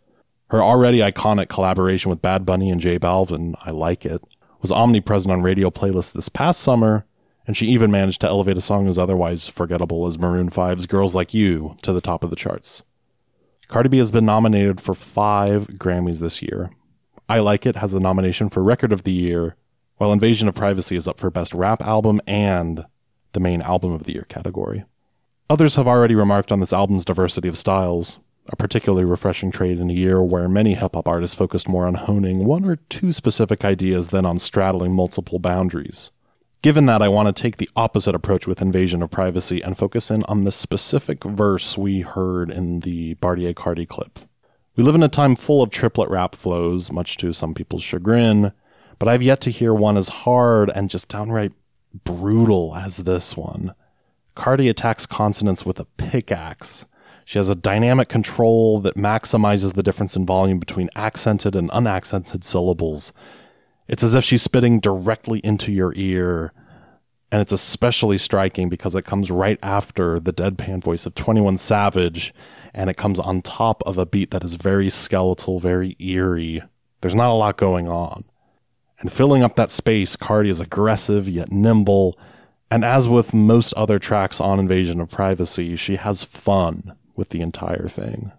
Her 0.50 0.64
already 0.64 1.00
iconic 1.00 1.50
collaboration 1.50 2.10
with 2.10 2.22
Bad 2.22 2.46
Bunny 2.46 2.70
and 2.70 2.80
J 2.80 3.00
Balvin, 3.00 3.56
I 3.66 3.72
Like 3.72 4.06
It, 4.06 4.22
was 4.62 4.72
omnipresent 4.72 5.34
on 5.34 5.42
radio 5.42 5.70
playlists 5.70 6.14
this 6.14 6.30
past 6.30 6.62
summer, 6.62 7.06
and 7.48 7.58
she 7.58 7.68
even 7.68 7.92
managed 7.92 8.22
to 8.22 8.28
elevate 8.28 8.58
a 8.58 8.62
song 8.62 8.88
as 8.88 8.98
otherwise 8.98 9.48
forgettable 9.48 10.08
as 10.08 10.18
Maroon 10.18 10.50
5's 10.50 10.86
Girls 10.86 11.16
Like 11.16 11.34
You 11.34 11.78
to 11.82 11.92
the 11.92 12.02
top 12.02 12.24
of 12.24 12.30
the 12.30 12.36
charts. 12.36 12.84
Cardi 13.68 13.90
B 13.90 13.98
has 13.98 14.12
been 14.12 14.26
nominated 14.26 14.80
for 14.80 14.94
five 14.94 15.68
Grammys 15.68 16.20
this 16.20 16.42
year. 16.42 16.70
I 17.28 17.40
Like 17.40 17.66
It 17.66 17.78
has 17.78 17.94
a 17.94 18.00
nomination 18.00 18.50
for 18.50 18.62
Record 18.62 18.92
of 18.92 19.04
the 19.04 19.12
Year, 19.12 19.56
while 19.98 20.14
Invasion 20.14 20.48
of 20.48 20.56
Privacy 20.56 20.96
is 20.96 21.08
up 21.08 21.20
for 21.20 21.32
Best 21.32 21.54
Rap 21.54 21.82
Album 21.82 22.22
and 22.28 22.86
the 23.34 23.40
main 23.40 23.62
Album 23.62 23.92
of 23.92 24.04
the 24.04 24.14
Year 24.14 24.26
category. 24.30 24.86
Others 25.48 25.76
have 25.76 25.88
already 25.88 26.16
remarked 26.16 26.52
on 26.52 26.60
this 26.60 26.74
album's 26.74 27.06
diversity 27.06 27.48
of 27.48 27.58
styles, 27.58 28.18
a 28.48 28.56
particularly 28.56 29.06
refreshing 29.06 29.52
trait 29.52 29.78
in 29.78 29.92
a 29.92 29.94
year 29.94 30.20
where 30.22 30.50
many 30.50 30.74
hip 30.74 30.96
hop 30.96 31.08
artists 31.08 31.36
focused 31.36 31.70
more 31.70 31.86
on 31.86 31.94
honing 31.94 32.46
one 32.46 32.66
or 32.66 32.78
two 32.78 33.12
specific 33.12 33.64
ideas 33.64 34.08
than 34.08 34.26
on 34.26 34.40
straddling 34.40 34.94
multiple 34.94 35.38
boundaries. 35.38 36.10
Given 36.64 36.88
that, 36.88 37.04
I 37.04 37.10
want 37.10 37.28
to 37.28 37.44
take 37.44 37.58
the 37.58 37.70
opposite 37.76 38.16
approach 38.16 38.48
with 38.48 38.60
Invasion 38.60 39.04
of 39.04 39.12
Privacy 39.12 39.62
and 39.62 39.78
focus 39.78 40.10
in 40.10 40.24
on 40.24 40.46
the 40.46 40.52
specific 40.52 41.24
verse 41.24 41.78
we 41.78 42.02
heard 42.02 42.50
in 42.50 42.80
the 42.80 43.14
Bartier 43.16 43.54
Cardi 43.54 43.86
clip. 43.86 44.18
We 44.76 44.84
live 44.84 44.96
in 44.96 45.04
a 45.04 45.08
time 45.08 45.36
full 45.36 45.62
of 45.62 45.70
triplet 45.70 46.10
rap 46.10 46.34
flows, 46.34 46.92
much 46.92 47.18
to 47.18 47.34
some 47.34 47.54
people's 47.54 47.84
chagrin, 47.84 48.52
but 48.98 49.08
I've 49.08 49.22
yet 49.22 49.42
to 49.42 49.52
hear 49.52 49.76
one 49.76 49.96
as 49.96 50.10
hard 50.10 50.72
and 50.74 50.90
just 50.90 51.08
downright 51.08 51.52
brutal 52.04 52.76
as 52.76 52.98
this 52.98 53.38
one. 53.38 53.76
Cardi 54.36 54.70
attacks 54.70 55.06
consonants 55.06 55.66
with 55.66 55.80
a 55.80 55.86
pickaxe. 55.86 56.86
She 57.26 57.40
has 57.40 57.50
a 57.50 57.56
dynamic 57.56 58.08
control 58.08 58.80
that 58.82 58.96
maximizes 58.96 59.74
the 59.74 59.82
difference 59.82 60.16
in 60.16 60.26
volume 60.26 60.60
between 60.60 60.90
accented 60.96 61.56
and 61.56 61.72
unaccented 61.72 62.44
syllables. 62.44 63.12
It's 63.88 64.04
as 64.04 64.14
if 64.14 64.24
she's 64.24 64.44
spitting 64.44 64.80
directly 64.80 65.40
into 65.40 65.72
your 65.72 65.94
ear. 65.96 66.54
And 67.32 67.42
it's 67.42 67.52
especially 67.52 68.18
striking 68.18 68.70
because 68.70 68.94
it 68.94 69.06
comes 69.06 69.32
right 69.32 69.58
after 69.64 70.20
the 70.20 70.32
deadpan 70.32 70.84
voice 70.84 71.06
of 71.06 71.16
21 71.16 71.58
Savage, 71.58 72.34
and 72.74 72.90
it 72.90 72.98
comes 72.98 73.20
on 73.20 73.42
top 73.42 73.82
of 73.86 73.98
a 73.98 74.06
beat 74.06 74.32
that 74.32 74.44
is 74.44 74.56
very 74.56 74.90
skeletal, 74.90 75.60
very 75.60 75.96
eerie. 76.00 76.62
There's 77.02 77.16
not 77.16 77.32
a 77.32 77.34
lot 77.34 77.58
going 77.58 77.90
on. 77.90 78.26
And 79.00 79.12
filling 79.12 79.44
up 79.44 79.56
that 79.56 79.72
space, 79.72 80.16
Cardi 80.16 80.50
is 80.50 80.60
aggressive 80.60 81.28
yet 81.28 81.52
nimble. 81.52 82.18
And 82.70 82.84
as 82.84 83.08
with 83.08 83.34
most 83.34 83.74
other 83.74 84.00
tracks 84.00 84.42
on 84.42 84.60
Invasion 84.60 85.00
of 85.00 85.10
Privacy, 85.10 85.76
she 85.76 85.98
has 85.98 86.24
fun 86.24 86.96
with 87.16 87.30
the 87.30 87.42
entire 87.42 87.88
thing. 87.88 88.32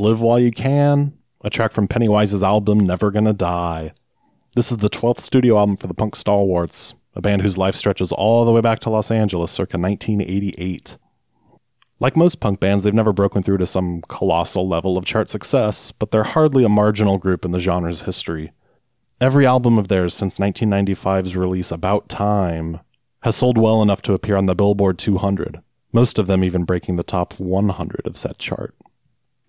Live 0.00 0.20
While 0.20 0.38
You 0.38 0.50
Can, 0.50 1.14
a 1.42 1.50
track 1.50 1.72
from 1.72 1.88
Pennywise's 1.88 2.42
album 2.42 2.80
Never 2.80 3.10
Gonna 3.10 3.32
Die. 3.32 3.92
This 4.54 4.70
is 4.70 4.78
the 4.78 4.88
12th 4.88 5.20
studio 5.20 5.58
album 5.58 5.76
for 5.76 5.86
the 5.86 5.94
punk 5.94 6.14
stalwarts, 6.14 6.94
a 7.14 7.20
band 7.20 7.42
whose 7.42 7.58
life 7.58 7.74
stretches 7.74 8.12
all 8.12 8.44
the 8.44 8.52
way 8.52 8.60
back 8.60 8.78
to 8.80 8.90
Los 8.90 9.10
Angeles 9.10 9.50
circa 9.50 9.76
1988. 9.78 10.98
Like 12.00 12.16
most 12.16 12.40
punk 12.40 12.60
bands, 12.60 12.84
they've 12.84 12.94
never 12.94 13.12
broken 13.12 13.42
through 13.42 13.58
to 13.58 13.66
some 13.66 14.02
colossal 14.02 14.68
level 14.68 14.96
of 14.96 15.04
chart 15.04 15.30
success, 15.30 15.90
but 15.92 16.10
they're 16.10 16.22
hardly 16.22 16.62
a 16.62 16.68
marginal 16.68 17.18
group 17.18 17.44
in 17.44 17.50
the 17.50 17.58
genre's 17.58 18.02
history. 18.02 18.52
Every 19.20 19.46
album 19.46 19.78
of 19.78 19.88
theirs 19.88 20.14
since 20.14 20.36
1995's 20.36 21.36
release, 21.36 21.72
About 21.72 22.08
Time, 22.08 22.80
has 23.22 23.34
sold 23.34 23.58
well 23.58 23.82
enough 23.82 24.02
to 24.02 24.12
appear 24.12 24.36
on 24.36 24.46
the 24.46 24.54
Billboard 24.54 24.96
200, 24.98 25.60
most 25.92 26.18
of 26.18 26.28
them 26.28 26.44
even 26.44 26.64
breaking 26.64 26.96
the 26.96 27.02
top 27.02 27.40
100 27.40 28.06
of 28.06 28.16
said 28.16 28.38
chart. 28.38 28.76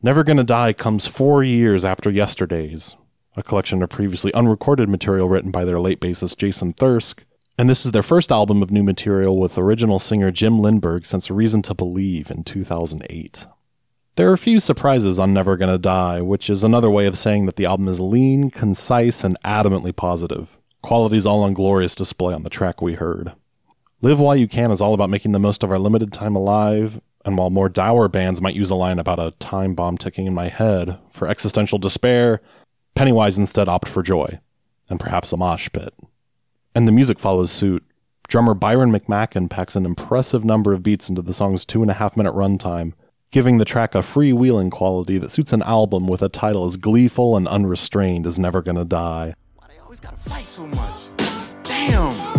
Never 0.02 0.24
Gonna 0.24 0.46
Die 0.46 0.72
comes 0.72 1.08
four 1.08 1.44
years 1.44 1.84
after 1.84 2.10
Yesterday's, 2.10 2.96
a 3.36 3.44
collection 3.44 3.84
of 3.84 3.90
previously 3.90 4.34
unrecorded 4.34 4.88
material 4.88 5.28
written 5.28 5.52
by 5.52 5.66
their 5.66 5.78
late 5.78 6.00
bassist 6.00 6.38
Jason 6.38 6.72
Thirsk, 6.72 7.26
and 7.58 7.70
this 7.70 7.84
is 7.84 7.92
their 7.92 8.02
first 8.02 8.32
album 8.32 8.64
of 8.64 8.72
new 8.72 8.82
material 8.82 9.38
with 9.38 9.58
original 9.58 10.00
singer 10.00 10.32
Jim 10.32 10.54
Lindberg 10.60 11.06
since 11.06 11.30
Reason 11.30 11.62
to 11.64 11.74
Believe 11.74 12.32
in 12.32 12.46
2008. 12.46 13.48
There 14.16 14.30
are 14.30 14.34
a 14.34 14.38
few 14.38 14.62
surprises 14.62 15.20
on 15.20 15.34
Never 15.34 15.58
Gonna 15.58 15.78
Die, 15.78 16.22
which 16.22 16.50
is 16.50 16.64
another 16.64 16.90
way 16.90 17.06
of 17.06 17.18
saying 17.18 17.46
that 17.48 17.58
the 17.58 17.66
album 17.66 17.90
is 17.90 18.00
lean, 18.00 18.52
concise, 18.52 19.26
and 19.26 19.38
adamantly 19.44 19.94
positive. 19.94 20.62
Qualities 20.82 21.26
all 21.26 21.44
on 21.44 21.54
glorious 21.54 21.94
display 21.94 22.34
on 22.34 22.44
the 22.44 22.50
track 22.50 22.82
we 22.82 22.94
heard. 22.94 23.34
Live 24.02 24.18
While 24.18 24.38
You 24.38 24.48
Can 24.48 24.72
is 24.72 24.80
all 24.80 24.94
about 24.94 25.10
making 25.10 25.34
the 25.34 25.40
most 25.40 25.62
of 25.62 25.72
our 25.72 25.78
limited 25.78 26.14
time 26.14 26.38
alive, 26.38 27.02
and 27.26 27.38
while 27.38 27.50
more 27.50 27.70
dour 27.70 28.08
bands 28.08 28.42
might 28.42 28.56
use 28.56 28.70
a 28.70 28.76
line 28.76 29.00
about 29.00 29.20
a 29.20 29.32
time 29.40 29.76
bomb 29.76 29.98
ticking 29.98 30.28
in 30.28 30.34
my 30.34 30.48
head 30.48 30.98
for 31.12 31.28
existential 31.28 31.78
despair, 31.78 32.42
Pennywise 32.96 33.38
instead 33.38 33.70
opt 33.70 33.88
for 33.88 34.04
joy, 34.04 34.40
and 34.90 35.00
perhaps 35.00 35.32
a 35.32 35.38
mosh 35.38 35.70
pit 35.72 35.94
and 36.76 36.88
the 36.88 36.92
music 36.92 37.20
follows 37.20 37.52
suit. 37.52 37.84
Drummer 38.28 38.54
Byron 38.54 38.92
McMacken 38.92 39.50
packs 39.50 39.76
an 39.76 39.86
impressive 39.86 40.46
number 40.46 40.72
of 40.72 40.84
beats 40.84 41.10
into 41.10 41.22
the 41.22 41.34
song's 41.34 41.66
two 41.66 41.82
and 41.82 41.90
a 41.90 41.96
half 41.96 42.16
minute 42.16 42.34
runtime, 42.34 42.94
giving 43.32 43.58
the 43.58 43.66
track 43.66 43.96
a 43.96 44.00
freewheeling 44.00 44.70
quality 44.72 45.18
that 45.18 45.32
suits 45.32 45.52
an 45.52 45.64
album 45.64 46.08
with 46.08 46.22
a 46.22 46.30
title 46.30 46.66
as 46.66 46.78
gleeful 46.78 47.36
and 47.36 47.48
unrestrained 47.48 48.28
as 48.28 48.38
Never 48.38 48.62
Gonna 48.62 48.86
Die. 48.86 49.34
Why 49.56 49.68
they 49.68 49.80
always 49.80 50.00
gotta 50.00 50.18
fight 50.18 50.46
so 50.46 50.68
much? 50.68 51.00
Damn. 51.64 52.39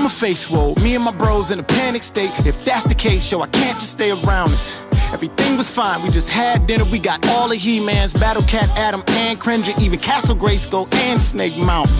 Mama 0.00 0.08
face 0.08 0.50
roll, 0.50 0.74
me 0.76 0.94
and 0.94 1.04
my 1.04 1.12
bros 1.12 1.50
in 1.50 1.58
a 1.58 1.62
panic 1.62 2.02
state. 2.02 2.30
If 2.46 2.64
that's 2.64 2.86
the 2.86 2.94
case, 2.94 3.30
yo, 3.30 3.42
I 3.42 3.48
can't 3.48 3.78
just 3.78 3.92
stay 3.92 4.10
around 4.10 4.48
us. 4.50 4.82
Everything 5.12 5.58
was 5.58 5.68
fine, 5.68 6.02
we 6.02 6.08
just 6.08 6.30
had 6.30 6.66
dinner. 6.66 6.84
We 6.86 6.98
got 6.98 7.28
all 7.28 7.50
the 7.50 7.56
He-Mans, 7.56 8.14
Battle 8.14 8.42
Cat, 8.44 8.70
Adam, 8.78 9.04
and 9.08 9.38
Cringer, 9.38 9.74
even 9.78 9.98
Castle 9.98 10.34
Grayskull 10.34 10.90
and 10.94 11.20
Snake 11.20 11.52
Mountain. 11.58 11.94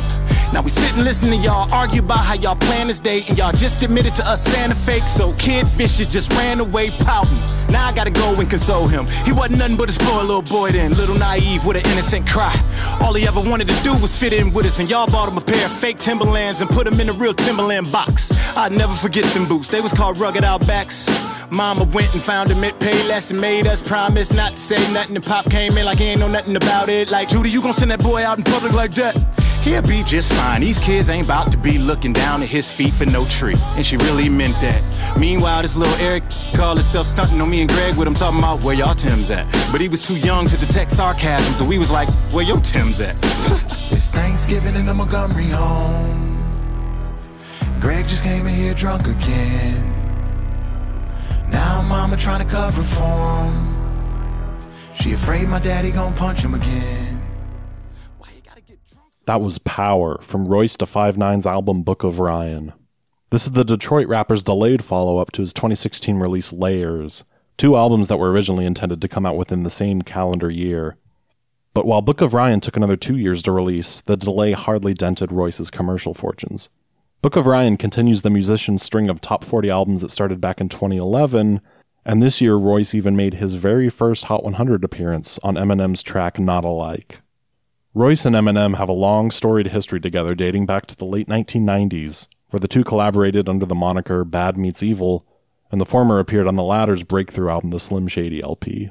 Now 0.52 0.62
we 0.62 0.71
sit 0.71 0.92
and 0.95 1.04
listen 1.04 1.28
to 1.28 1.37
y'all 1.37 1.73
argue 1.73 2.00
about 2.00 2.25
how 2.25 2.35
y'all 2.35 2.57
plan 2.57 2.88
this 2.88 2.99
date, 2.99 3.28
and 3.28 3.38
y'all 3.38 3.52
just 3.52 3.83
admitted 3.85 4.16
to 4.16 4.26
us 4.26 4.42
Santa 4.42 4.75
fake, 4.75 5.04
so 5.04 5.33
Kid 5.35 5.66
just 5.76 6.30
ran 6.33 6.59
away 6.59 6.90
pouting. 7.04 7.38
Now 7.71 7.87
I 7.87 7.92
gotta 7.92 8.11
go 8.11 8.35
and 8.35 8.50
console 8.50 8.88
him. 8.88 9.07
He 9.25 9.33
wasn't 9.33 9.59
nothing 9.59 9.76
but 9.76 9.88
a 9.88 9.92
spoiled 9.92 10.26
little 10.26 10.42
boy 10.42 10.73
then, 10.73 10.92
little 10.95 11.16
naive 11.16 11.64
with 11.64 11.76
an 11.76 11.87
innocent 11.92 12.28
cry. 12.28 12.54
All 13.00 13.14
he 13.14 13.28
ever 13.28 13.40
wanted 13.40 13.69
to 13.69 13.83
do 13.85 13.95
was 13.97 14.19
fit 14.19 14.33
in 14.33 14.52
with 14.52 14.66
us, 14.66 14.80
and 14.80 14.90
y'all 14.90 15.07
bought 15.07 15.28
him 15.28 15.38
a 15.38 15.40
pair 15.40 15.66
of 15.66 15.73
fake 15.73 15.99
Timberlands 15.99 16.61
and 16.61 16.69
put 16.69 16.87
him 16.87 16.99
in 16.99 17.09
a 17.09 17.12
real 17.12 17.35
Timberland 17.35 17.90
box. 17.92 18.33
I'd 18.57 18.73
never 18.73 18.95
forget 18.95 19.33
them 19.35 19.47
boots, 19.47 19.69
they 19.69 19.80
was 19.80 19.92
called 19.92 20.19
Rugged 20.19 20.42
Outbacks. 20.42 21.09
Mama 21.50 21.85
went 21.92 22.12
and 22.14 22.23
found 22.23 22.50
him 22.50 22.62
at 22.62 22.75
Payless 22.75 23.33
and 23.33 23.40
made 23.40 23.66
us 23.66 23.83
promise 23.83 24.33
not 24.33 24.52
to 24.52 24.59
say 24.59 24.92
nothing. 24.92 25.16
And 25.16 25.25
Pop 25.25 25.50
came 25.50 25.76
in 25.76 25.85
like 25.85 25.99
he 25.99 26.04
ain't 26.04 26.21
know 26.21 26.28
nothing 26.28 26.54
about 26.54 26.88
it. 26.88 27.11
Like, 27.11 27.28
Judy, 27.28 27.50
you 27.50 27.61
gonna 27.61 27.75
send 27.75 27.90
that 27.90 28.00
boy 28.00 28.25
out 28.25 28.38
in 28.38 28.45
public 28.45 28.73
like 28.73 28.92
that? 28.92 29.16
He'll 29.62 29.83
be 29.83 30.02
just 30.05 30.33
fine. 30.33 30.62
These 30.62 30.79
kids 30.79 31.09
ain't 31.09 31.27
about 31.27 31.51
to 31.53 31.59
be 31.59 31.79
looking 31.79 32.12
down 32.12 32.42
at 32.42 32.49
his 32.49 32.73
feet 32.73 32.92
for 32.92 33.05
no 33.07 33.25
tree. 33.27 33.57
And 33.77 33.85
she 33.85 33.96
really 33.99 34.29
meant 34.29 34.55
that. 34.62 35.16
Meanwhile, 35.18 35.62
this 35.62 35.77
little 35.77 35.94
Eric 35.96 36.25
called 36.55 36.79
himself 36.79 37.07
stunting 37.07 37.40
on 37.40 37.51
me 37.51 37.61
and 37.61 37.70
Greg 37.70 37.96
with 37.96 38.09
him 38.09 38.14
talking 38.14 38.38
about 38.38 38.62
where 38.62 38.75
y'all 38.75 38.94
Tim's 38.94 39.31
at. 39.31 39.51
But 39.70 39.81
he 39.81 39.88
was 39.88 40.07
too 40.07 40.16
young 40.18 40.46
to 40.49 40.57
detect 40.57 40.92
sarcasm, 40.92 41.55
so 41.55 41.64
we 41.64 41.79
was 41.79 41.90
like, 41.90 42.09
where 42.33 42.44
your 42.44 42.61
Tim's 42.61 43.01
at? 43.01 43.20
It's 43.92 44.12
Thanksgiving 44.12 44.77
in 44.77 44.87
the 44.87 44.94
Montgomery 44.94 45.49
home. 45.49 46.38
Greg 47.81 48.07
just 48.07 48.23
came 48.23 48.46
in 48.46 48.55
here 48.55 48.73
drunk 48.73 49.09
again. 49.09 49.90
Now 51.51 51.83
mama 51.83 52.16
trying 52.16 52.46
to 52.46 52.51
cover 52.51 52.85
for 52.85 53.44
him. 53.44 53.70
She 54.94 55.12
afraid 55.12 55.49
my 55.49 55.59
daddy 55.59 55.90
gon' 55.90 56.14
punch 56.14 56.44
him 56.44 56.55
again. 56.55 57.10
That 59.31 59.43
was 59.43 59.59
Power 59.59 60.19
from 60.23 60.49
Royce 60.49 60.75
da 60.75 60.87
Five 60.87 61.16
Nine's 61.16 61.47
album 61.47 61.85
Book 61.85 62.03
of 62.03 62.19
Ryan. 62.19 62.73
This 63.31 63.47
is 63.47 63.53
the 63.53 63.64
Detroit 63.64 64.09
rapper's 64.09 64.43
delayed 64.43 64.83
follow 64.83 65.19
up 65.19 65.31
to 65.31 65.40
his 65.40 65.53
2016 65.53 66.16
release 66.16 66.53
Layers, 66.53 67.23
two 67.57 67.77
albums 67.77 68.09
that 68.09 68.16
were 68.16 68.33
originally 68.33 68.66
intended 68.66 69.01
to 69.01 69.07
come 69.07 69.25
out 69.25 69.37
within 69.37 69.62
the 69.62 69.71
same 69.71 70.03
calendar 70.03 70.51
year. 70.51 70.97
But 71.75 71.87
while 71.87 72.03
Book 72.03 72.21
of 72.21 72.35
Ryan 72.35 72.59
took 72.59 72.77
another 72.77 72.97
two 72.97 73.16
years 73.16 73.40
to 73.45 73.53
release, 73.53 74.01
the 74.01 74.16
delay 74.16 74.51
hardly 74.51 74.95
dented 74.95 75.31
Royce's 75.31 75.71
commercial 75.71 76.12
fortunes. 76.12 76.69
Book 77.23 77.37
of 77.37 77.47
Ryan 77.47 77.77
continues 77.77 78.23
the 78.23 78.31
musician's 78.31 78.83
string 78.83 79.09
of 79.09 79.21
top 79.21 79.45
40 79.45 79.71
albums 79.71 80.03
that 80.03 80.11
started 80.11 80.40
back 80.40 80.61
in 80.61 80.69
2011, 80.69 81.61
and 82.05 82.21
this 82.21 82.40
year 82.40 82.57
Royce 82.57 82.97
even 82.97 83.14
made 83.14 83.35
his 83.35 83.55
very 83.55 83.90
first 83.90 84.25
Hot 84.25 84.43
100 84.43 84.83
appearance 84.83 85.38
on 85.45 85.55
Eminem's 85.55 86.03
track 86.03 86.40
Not 86.40 86.64
Alike. 86.64 87.21
Royce 87.92 88.24
and 88.24 88.37
Eminem 88.37 88.76
have 88.76 88.88
a 88.88 88.92
long 88.92 89.33
storied 89.33 89.66
history 89.66 89.98
together 89.98 90.37
dating 90.37 90.64
back 90.64 90.87
to 90.87 90.96
the 90.96 91.05
late 91.05 91.26
1990s, 91.26 92.29
where 92.50 92.61
the 92.61 92.68
two 92.68 92.85
collaborated 92.85 93.48
under 93.48 93.66
the 93.66 93.74
moniker 93.74 94.24
Bad 94.24 94.57
Meets 94.57 94.81
Evil, 94.81 95.26
and 95.72 95.81
the 95.81 95.87
former 95.87 96.20
appeared 96.20 96.46
on 96.46 96.55
the 96.55 96.62
latter's 96.62 97.03
breakthrough 97.03 97.50
album, 97.50 97.70
the 97.70 97.81
Slim 97.81 98.07
Shady 98.07 98.40
LP. 98.44 98.90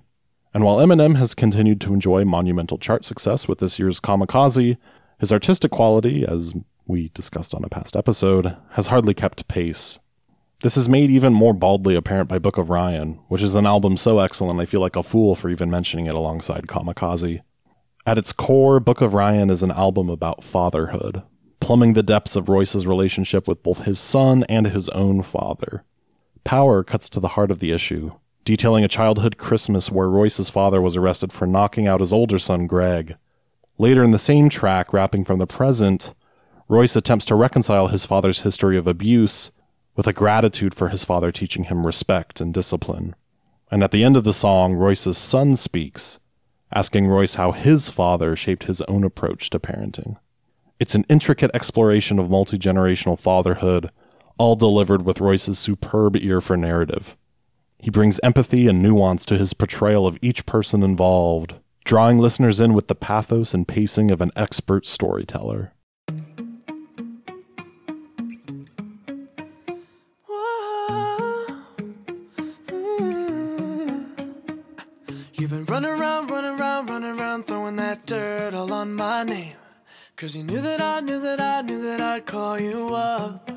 And 0.54 0.66
while 0.66 0.80
Eminem 0.80 1.16
has 1.16 1.34
continued 1.34 1.80
to 1.80 1.94
enjoy 1.94 2.26
monumental 2.26 2.78
chart 2.78 3.06
success 3.06 3.48
with 3.48 3.60
this 3.60 3.80
year's 3.80 4.02
Kamikaze, 4.02 4.76
his 5.18 5.32
artistic 5.32 5.72
quality, 5.72 6.26
as 6.26 6.54
we 6.86 7.08
discussed 7.14 7.56
on 7.56 7.64
a 7.64 7.70
past 7.70 7.96
episode, 7.96 8.58
has 8.72 8.88
hardly 8.88 9.14
kept 9.14 9.48
pace. 9.48 10.00
This 10.62 10.76
is 10.76 10.90
made 10.90 11.10
even 11.10 11.32
more 11.32 11.54
baldly 11.54 11.96
apparent 11.96 12.28
by 12.28 12.38
Book 12.38 12.58
of 12.58 12.70
Ryan, 12.70 13.22
which 13.30 13.44
is 13.44 13.56
an 13.56 13.66
album 13.66 13.96
so 13.96 14.20
excellent 14.20 14.60
I 14.60 14.66
feel 14.66 14.82
like 14.82 14.98
a 14.98 15.04
fool 15.04 15.36
for 15.36 15.50
even 15.50 15.72
mentioning 15.72 16.08
it 16.08 16.16
alongside 16.16 16.68
Kamikaze. 16.68 17.44
At 18.10 18.18
its 18.18 18.34
core, 18.34 18.80
Book 18.80 19.02
of 19.02 19.14
Ryan 19.14 19.52
is 19.52 19.62
an 19.62 19.70
album 19.70 20.10
about 20.10 20.44
fatherhood, 20.44 21.22
plumbing 21.60 21.94
the 21.94 22.02
depths 22.02 22.36
of 22.36 22.50
Royce's 22.50 22.88
relationship 22.88 23.48
with 23.48 23.62
both 23.62 23.82
his 23.82 24.00
son 24.00 24.44
and 24.50 24.66
his 24.66 24.90
own 24.90 25.22
father. 25.22 25.84
Power 26.44 26.84
cuts 26.84 27.08
to 27.10 27.20
the 27.20 27.28
heart 27.38 27.52
of 27.52 27.60
the 27.60 27.72
issue, 27.72 28.14
detailing 28.46 28.84
a 28.84 28.88
childhood 28.88 29.38
Christmas 29.38 29.92
where 29.92 30.10
Royce's 30.10 30.50
father 30.50 30.82
was 30.82 30.98
arrested 30.98 31.32
for 31.32 31.46
knocking 31.46 31.86
out 31.86 32.00
his 32.00 32.12
older 32.12 32.40
son, 32.40 32.66
Greg. 32.66 33.16
Later 33.78 34.04
in 34.04 34.10
the 34.10 34.18
same 34.18 34.50
track, 34.50 34.92
rapping 34.92 35.24
from 35.24 35.38
the 35.38 35.46
present, 35.46 36.16
Royce 36.68 36.96
attempts 36.96 37.26
to 37.26 37.36
reconcile 37.36 37.90
his 37.90 38.06
father's 38.06 38.42
history 38.42 38.76
of 38.76 38.88
abuse 38.88 39.52
with 39.96 40.08
a 40.08 40.14
gratitude 40.14 40.74
for 40.74 40.90
his 40.90 41.06
father 41.06 41.32
teaching 41.32 41.66
him 41.66 41.86
respect 41.86 42.42
and 42.42 42.56
discipline. 42.56 43.16
And 43.70 43.84
at 43.84 43.92
the 43.92 44.04
end 44.04 44.18
of 44.18 44.24
the 44.24 44.34
song, 44.34 44.74
Royce's 44.74 45.20
son 45.20 45.56
speaks, 45.56 46.18
asking 46.74 47.08
Royce 47.08 47.36
how 47.36 47.52
his 47.52 47.90
father 47.90 48.36
shaped 48.36 48.66
his 48.66 48.82
own 48.82 49.04
approach 49.04 49.50
to 49.50 49.60
parenting. 49.60 50.18
It's 50.80 50.96
an 50.96 51.06
intricate 51.10 51.52
exploration 51.54 52.20
of 52.20 52.30
multi 52.30 52.58
generational 52.58 53.20
fatherhood, 53.20 53.92
all 54.38 54.56
delivered 54.56 55.04
with 55.04 55.20
Royce's 55.20 55.60
superb 55.60 56.16
ear 56.16 56.40
for 56.40 56.56
narrative. 56.56 57.18
He 57.80 57.90
brings 57.90 58.20
empathy 58.24 58.68
and 58.68 58.82
nuance 58.82 59.26
to 59.26 59.38
his 59.38 59.54
portrayal 59.54 60.06
of 60.06 60.18
each 60.22 60.46
person 60.46 60.84
involved, 60.84 61.56
drawing 61.86 62.20
listeners 62.20 62.60
in 62.60 62.74
with 62.74 62.88
the 62.88 62.96
pathos 62.96 63.54
and 63.54 63.68
pacing 63.68 64.12
of 64.12 64.22
an 64.22 64.32
expert 64.36 64.86
storyteller. 64.86 65.74
That 78.00 78.06
dirt 78.06 78.54
all 78.54 78.72
on 78.74 78.94
my 78.94 79.24
name. 79.24 79.56
Cause 80.16 80.36
you 80.36 80.44
knew 80.44 80.62
that 80.62 80.82
I 80.82 81.00
knew 81.00 81.20
that 81.22 81.40
I 81.40 81.62
knew 81.62 81.82
that 81.84 82.02
I'd 82.02 82.26
call 82.26 82.60
you 82.60 82.90
up. 82.94 83.50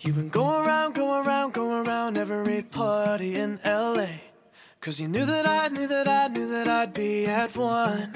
You've 0.00 0.16
been 0.16 0.28
going 0.28 0.66
around, 0.66 0.94
going 0.94 1.26
around, 1.26 1.52
going 1.52 1.86
around 1.86 2.16
every 2.16 2.62
party 2.62 3.34
in 3.34 3.58
LA. 3.64 4.06
Cause 4.80 5.00
you 5.00 5.08
knew 5.08 5.26
that 5.26 5.46
I 5.46 5.68
knew 5.68 5.86
that 5.88 6.06
I 6.06 6.28
knew 6.28 6.48
that 6.50 6.68
I'd 6.68 6.94
be 6.94 7.26
at 7.26 7.56
one. 7.56 8.12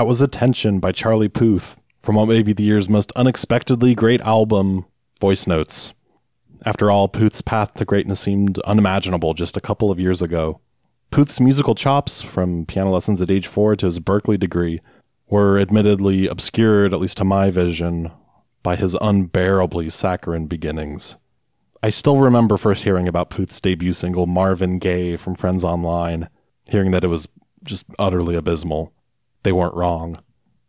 That 0.00 0.06
was 0.06 0.22
Attention 0.22 0.80
by 0.80 0.92
Charlie 0.92 1.28
Puth 1.28 1.78
from 1.98 2.14
what 2.14 2.28
may 2.28 2.42
be 2.42 2.54
the 2.54 2.62
year's 2.62 2.88
most 2.88 3.12
unexpectedly 3.16 3.94
great 3.94 4.22
album, 4.22 4.86
Voice 5.20 5.46
Notes. 5.46 5.92
After 6.64 6.90
all, 6.90 7.06
Puth's 7.06 7.42
path 7.42 7.74
to 7.74 7.84
greatness 7.84 8.18
seemed 8.18 8.58
unimaginable 8.60 9.34
just 9.34 9.58
a 9.58 9.60
couple 9.60 9.90
of 9.90 10.00
years 10.00 10.22
ago. 10.22 10.62
Puth's 11.10 11.38
musical 11.38 11.74
chops, 11.74 12.22
from 12.22 12.64
piano 12.64 12.90
lessons 12.90 13.20
at 13.20 13.30
age 13.30 13.46
four 13.46 13.76
to 13.76 13.84
his 13.84 14.00
Berklee 14.00 14.40
degree, 14.40 14.78
were 15.28 15.58
admittedly 15.58 16.26
obscured, 16.26 16.94
at 16.94 17.00
least 17.00 17.18
to 17.18 17.24
my 17.24 17.50
vision, 17.50 18.10
by 18.62 18.76
his 18.76 18.96
unbearably 19.02 19.90
saccharine 19.90 20.46
beginnings. 20.46 21.18
I 21.82 21.90
still 21.90 22.16
remember 22.16 22.56
first 22.56 22.84
hearing 22.84 23.06
about 23.06 23.28
Puth's 23.28 23.60
debut 23.60 23.92
single, 23.92 24.26
Marvin 24.26 24.78
Gaye, 24.78 25.18
from 25.18 25.34
friends 25.34 25.62
online, 25.62 26.30
hearing 26.70 26.90
that 26.92 27.04
it 27.04 27.08
was 27.08 27.28
just 27.62 27.84
utterly 27.98 28.34
abysmal. 28.34 28.94
They 29.42 29.52
weren't 29.52 29.74
wrong. 29.74 30.20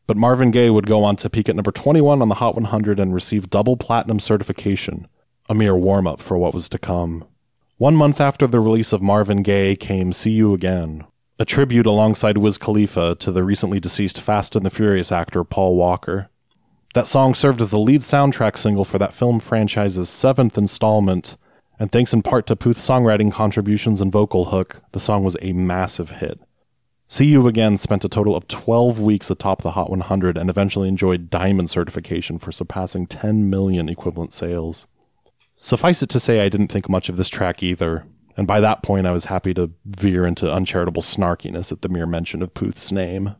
But 0.08 0.18
Marvin 0.18 0.52
Gaye 0.52 0.70
would 0.70 0.88
go 0.88 1.04
on 1.04 1.16
to 1.18 1.30
peak 1.30 1.48
at 1.48 1.56
number 1.56 1.72
21 1.72 2.22
on 2.22 2.30
the 2.30 2.36
Hot 2.36 2.56
100 2.56 3.00
and 3.00 3.14
receive 3.14 3.50
double 3.50 3.78
platinum 3.78 4.20
certification, 4.20 5.08
a 5.50 5.54
mere 5.54 5.76
warm 5.76 6.08
up 6.08 6.20
for 6.20 6.38
what 6.38 6.54
was 6.54 6.68
to 6.70 6.78
come. 6.78 7.26
One 7.78 7.96
month 7.96 8.22
after 8.22 8.46
the 8.46 8.60
release 8.60 8.94
of 8.94 9.02
Marvin 9.02 9.42
Gaye 9.42 9.76
came 9.76 10.14
See 10.14 10.32
You 10.32 10.54
Again, 10.54 11.06
a 11.40 11.46
tribute 11.46 11.86
alongside 11.86 12.38
Wiz 12.38 12.58
Khalifa 12.58 13.16
to 13.16 13.32
the 13.32 13.44
recently 13.44 13.80
deceased 13.80 14.22
Fast 14.22 14.56
and 14.56 14.66
the 14.66 14.70
Furious 14.70 15.12
actor 15.12 15.44
Paul 15.44 15.76
Walker. 15.76 16.30
That 16.94 17.08
song 17.08 17.34
served 17.34 17.62
as 17.62 17.72
the 17.72 17.80
lead 17.80 18.02
soundtrack 18.02 18.58
single 18.58 18.86
for 18.86 19.00
that 19.00 19.14
film 19.14 19.40
franchise's 19.40 20.10
seventh 20.10 20.58
installment, 20.58 21.38
and 21.80 21.92
thanks 21.92 22.14
in 22.14 22.22
part 22.22 22.46
to 22.48 22.56
Puth's 22.56 22.88
songwriting 22.88 23.32
contributions 23.32 24.02
and 24.02 24.12
vocal 24.12 24.46
hook, 24.46 24.82
the 24.92 25.00
song 25.00 25.24
was 25.24 25.38
a 25.42 25.54
massive 25.54 26.12
hit. 26.12 26.40
See 27.12 27.26
You 27.26 27.46
Again 27.46 27.76
spent 27.76 28.06
a 28.06 28.10
total 28.10 28.38
of 28.38 28.48
12 28.48 29.02
weeks 29.02 29.30
atop 29.30 29.64
the 29.64 29.72
Hot 29.72 29.90
100 29.90 30.38
and 30.38 30.50
eventually 30.50 30.88
enjoyed 30.88 31.30
diamond 31.30 31.70
certification 31.70 32.38
for 32.38 32.54
surpassing 32.54 33.06
10 33.06 33.50
million 33.50 33.90
equivalent 33.90 34.32
sales. 34.32 34.88
Suffice 35.54 36.02
it 36.02 36.08
to 36.12 36.22
say, 36.22 36.42
I 36.42 36.48
didn't 36.48 36.70
think 36.70 36.88
much 36.88 37.10
of 37.10 37.18
this 37.18 37.28
track 37.28 37.62
either, 37.62 38.06
and 38.38 38.48
by 38.48 38.62
that 38.62 38.82
point 38.82 39.08
I 39.08 39.12
was 39.12 39.26
happy 39.26 39.54
to 39.56 39.72
veer 39.84 40.26
into 40.26 40.50
uncharitable 40.50 41.02
snarkiness 41.02 41.70
at 41.74 41.82
the 41.82 41.90
mere 41.90 42.06
mention 42.06 42.42
of 42.42 42.54
Puth's 42.54 42.94
name. 42.94 43.36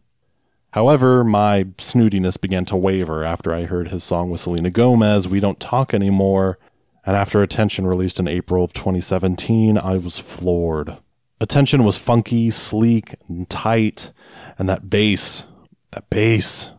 However, 0.72 1.24
my 1.24 1.64
snootiness 1.78 2.42
began 2.42 2.66
to 2.66 2.76
waver 2.76 3.24
after 3.24 3.54
I 3.54 3.64
heard 3.64 3.88
his 3.88 4.04
song 4.04 4.32
with 4.32 4.42
Selena 4.42 4.70
Gomez, 4.70 5.30
We 5.30 5.40
Don't 5.40 5.62
Talk 5.62 5.94
Anymore, 5.94 6.60
and 7.06 7.16
after 7.16 7.42
Attention 7.42 7.88
released 7.88 8.20
in 8.20 8.28
April 8.28 8.66
of 8.66 8.74
2017, 8.74 9.78
I 9.78 9.94
was 9.94 10.18
floored. 10.18 10.98
Attention 11.42 11.84
was 11.84 11.98
funky, 11.98 12.52
sleek, 12.52 13.16
and 13.28 13.50
tight, 13.50 14.14
and 14.60 14.70
that 14.70 14.92
bass, 14.92 15.48
that 15.90 16.08
bass, 16.12 16.74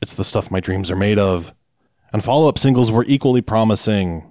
it's 0.00 0.14
the 0.14 0.24
stuff 0.24 0.50
my 0.50 0.58
dreams 0.58 0.90
are 0.90 0.96
made 0.96 1.18
of. 1.18 1.52
And 2.14 2.24
follow 2.24 2.48
up 2.48 2.58
singles 2.58 2.90
were 2.90 3.04
equally 3.06 3.42
promising. 3.42 4.24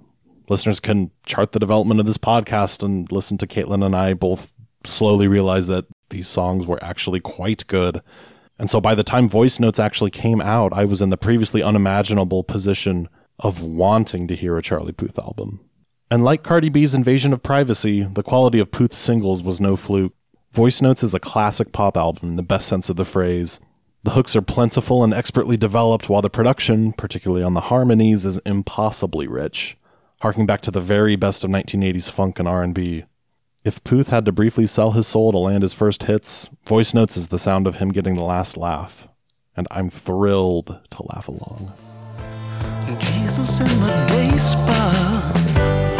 Listeners 0.48 0.80
can 0.80 1.12
chart 1.24 1.52
the 1.52 1.60
development 1.60 2.00
of 2.00 2.06
this 2.06 2.18
podcast 2.18 2.82
and 2.82 3.10
listen 3.12 3.38
to 3.38 3.46
Caitlin 3.46 3.86
and 3.86 3.94
I 3.94 4.14
both 4.14 4.52
slowly 4.84 5.28
realize 5.28 5.68
that 5.68 5.84
these 6.10 6.26
songs 6.26 6.66
were 6.66 6.82
actually 6.82 7.20
quite 7.20 7.64
good. 7.68 8.02
And 8.58 8.68
so 8.68 8.80
by 8.80 8.96
the 8.96 9.04
time 9.04 9.28
Voice 9.28 9.60
Notes 9.60 9.78
actually 9.78 10.10
came 10.10 10.40
out, 10.40 10.72
I 10.72 10.84
was 10.84 11.00
in 11.00 11.10
the 11.10 11.16
previously 11.16 11.62
unimaginable 11.62 12.42
position 12.42 13.08
of 13.38 13.62
wanting 13.62 14.26
to 14.26 14.34
hear 14.34 14.58
a 14.58 14.62
Charlie 14.62 14.90
Puth 14.90 15.16
album. 15.16 15.60
And 16.08 16.22
like 16.22 16.44
Cardi 16.44 16.68
B's 16.68 16.94
Invasion 16.94 17.32
of 17.32 17.42
Privacy, 17.42 18.04
the 18.04 18.22
quality 18.22 18.60
of 18.60 18.70
Puth's 18.70 18.96
singles 18.96 19.42
was 19.42 19.60
no 19.60 19.74
fluke. 19.74 20.14
Voice 20.52 20.80
Notes 20.80 21.02
is 21.02 21.14
a 21.14 21.20
classic 21.20 21.72
pop 21.72 21.96
album 21.96 22.30
in 22.30 22.36
the 22.36 22.42
best 22.42 22.68
sense 22.68 22.88
of 22.88 22.96
the 22.96 23.04
phrase. 23.04 23.58
The 24.04 24.12
hooks 24.12 24.36
are 24.36 24.42
plentiful 24.42 25.02
and 25.02 25.12
expertly 25.12 25.56
developed, 25.56 26.08
while 26.08 26.22
the 26.22 26.30
production, 26.30 26.92
particularly 26.92 27.42
on 27.42 27.54
the 27.54 27.62
harmonies, 27.62 28.24
is 28.24 28.38
impossibly 28.46 29.26
rich, 29.26 29.76
harking 30.22 30.46
back 30.46 30.60
to 30.62 30.70
the 30.70 30.80
very 30.80 31.16
best 31.16 31.42
of 31.42 31.50
1980s 31.50 32.08
funk 32.08 32.38
and 32.38 32.46
R&B. 32.46 33.04
If 33.64 33.82
Puth 33.82 34.10
had 34.10 34.24
to 34.26 34.32
briefly 34.32 34.68
sell 34.68 34.92
his 34.92 35.08
soul 35.08 35.32
to 35.32 35.38
land 35.38 35.62
his 35.64 35.74
first 35.74 36.04
hits, 36.04 36.48
Voice 36.66 36.94
Notes 36.94 37.16
is 37.16 37.26
the 37.26 37.38
sound 37.38 37.66
of 37.66 37.76
him 37.76 37.90
getting 37.90 38.14
the 38.14 38.22
last 38.22 38.56
laugh, 38.56 39.08
and 39.56 39.66
I'm 39.72 39.90
thrilled 39.90 40.78
to 40.88 41.02
laugh 41.02 41.26
along. 41.26 41.72
Jesus 43.00 43.60
in 43.60 43.80
the 43.80 44.06
day 44.08 44.30
spa, 44.36 45.95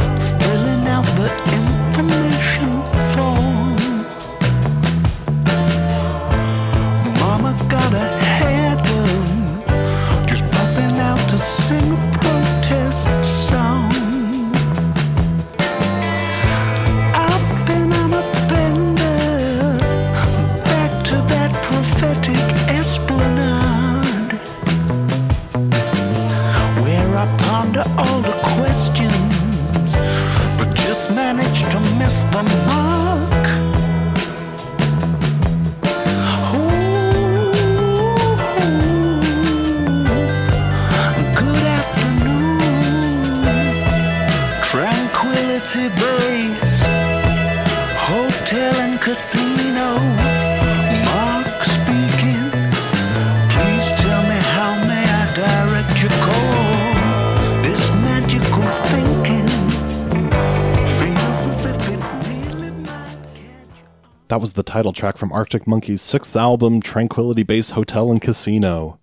really 62.55 62.71
might 62.71 63.19
catch. 63.35 63.81
That 64.29 64.41
was 64.41 64.55
the 64.55 64.63
title 64.63 64.95
track 64.95 65.19
from 65.19 65.31
Arctic 65.31 65.67
Monkeys' 65.67 66.01
sixth 66.01 66.35
album, 66.37 66.81
Tranquility 66.81 67.43
Base 67.43 67.71
Hotel 67.71 68.11
and 68.11 68.23
Casino. 68.23 68.99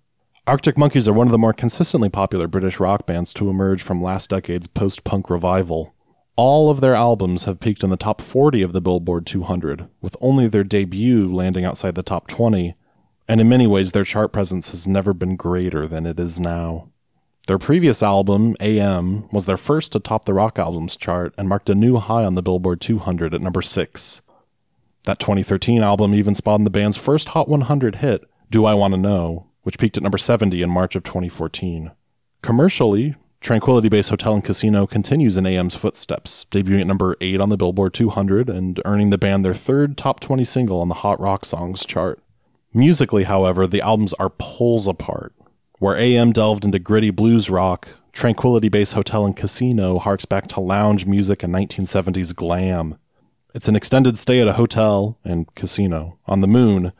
Arctic 0.46 0.76
Monkeys 0.76 1.08
are 1.08 1.14
one 1.14 1.28
of 1.28 1.32
the 1.32 1.38
more 1.38 1.54
consistently 1.54 2.08
popular 2.08 2.48
British 2.48 2.78
rock 2.80 3.06
bands 3.06 3.32
to 3.34 3.48
emerge 3.48 3.80
from 3.80 4.02
last 4.02 4.30
decade's 4.30 4.66
post 4.66 5.04
punk 5.04 5.30
revival. 5.30 5.93
All 6.36 6.68
of 6.68 6.80
their 6.80 6.96
albums 6.96 7.44
have 7.44 7.60
peaked 7.60 7.84
in 7.84 7.90
the 7.90 7.96
top 7.96 8.20
40 8.20 8.62
of 8.62 8.72
the 8.72 8.80
Billboard 8.80 9.24
200, 9.24 9.88
with 10.00 10.16
only 10.20 10.48
their 10.48 10.64
debut 10.64 11.32
landing 11.32 11.64
outside 11.64 11.94
the 11.94 12.02
top 12.02 12.26
20, 12.26 12.74
and 13.28 13.40
in 13.40 13.48
many 13.48 13.68
ways 13.68 13.92
their 13.92 14.02
chart 14.02 14.32
presence 14.32 14.70
has 14.70 14.88
never 14.88 15.12
been 15.12 15.36
greater 15.36 15.86
than 15.86 16.06
it 16.06 16.18
is 16.18 16.40
now. 16.40 16.88
Their 17.46 17.58
previous 17.58 18.02
album, 18.02 18.56
AM, 18.58 19.28
was 19.30 19.46
their 19.46 19.56
first 19.56 19.92
to 19.92 20.00
top 20.00 20.24
the 20.24 20.34
rock 20.34 20.58
albums 20.58 20.96
chart 20.96 21.34
and 21.38 21.48
marked 21.48 21.70
a 21.70 21.74
new 21.74 21.98
high 21.98 22.24
on 22.24 22.34
the 22.34 22.42
Billboard 22.42 22.80
200 22.80 23.32
at 23.32 23.40
number 23.40 23.62
6. 23.62 24.22
That 25.04 25.20
2013 25.20 25.82
album 25.82 26.14
even 26.14 26.34
spawned 26.34 26.66
the 26.66 26.70
band's 26.70 26.96
first 26.96 27.28
Hot 27.28 27.48
100 27.48 27.96
hit, 27.96 28.24
Do 28.50 28.64
I 28.64 28.74
Want 28.74 28.94
to 28.94 28.98
Know, 28.98 29.50
which 29.62 29.78
peaked 29.78 29.98
at 29.98 30.02
number 30.02 30.18
70 30.18 30.62
in 30.62 30.70
March 30.70 30.96
of 30.96 31.04
2014. 31.04 31.92
Commercially, 32.42 33.14
Tranquility 33.44 33.90
Base 33.90 34.08
Hotel 34.08 34.32
and 34.32 34.42
Casino 34.42 34.86
continues 34.86 35.36
in 35.36 35.46
AM's 35.46 35.74
footsteps, 35.74 36.46
debuting 36.50 36.80
at 36.80 36.86
number 36.86 37.14
8 37.20 37.42
on 37.42 37.50
the 37.50 37.58
Billboard 37.58 37.92
200 37.92 38.48
and 38.48 38.80
earning 38.86 39.10
the 39.10 39.18
band 39.18 39.44
their 39.44 39.52
third 39.52 39.98
top 39.98 40.18
20 40.20 40.46
single 40.46 40.80
on 40.80 40.88
the 40.88 40.94
Hot 40.94 41.20
Rock 41.20 41.44
Songs 41.44 41.84
chart. 41.84 42.20
Musically, 42.72 43.24
however, 43.24 43.66
the 43.66 43.82
albums 43.82 44.14
are 44.14 44.30
poles 44.30 44.88
apart. 44.88 45.34
Where 45.78 45.94
AM 45.94 46.32
delved 46.32 46.64
into 46.64 46.78
gritty 46.78 47.10
blues 47.10 47.50
rock, 47.50 47.88
Tranquility 48.14 48.70
Base 48.70 48.92
Hotel 48.92 49.26
and 49.26 49.36
Casino 49.36 49.98
harks 49.98 50.24
back 50.24 50.46
to 50.48 50.60
lounge 50.60 51.04
music 51.04 51.42
and 51.42 51.52
1970s 51.52 52.34
glam. 52.34 52.96
It's 53.52 53.68
an 53.68 53.76
extended 53.76 54.16
stay 54.16 54.40
at 54.40 54.48
a 54.48 54.54
hotel 54.54 55.18
and 55.22 55.54
casino 55.54 56.18
on 56.24 56.40
the 56.40 56.48
moon, 56.48 56.94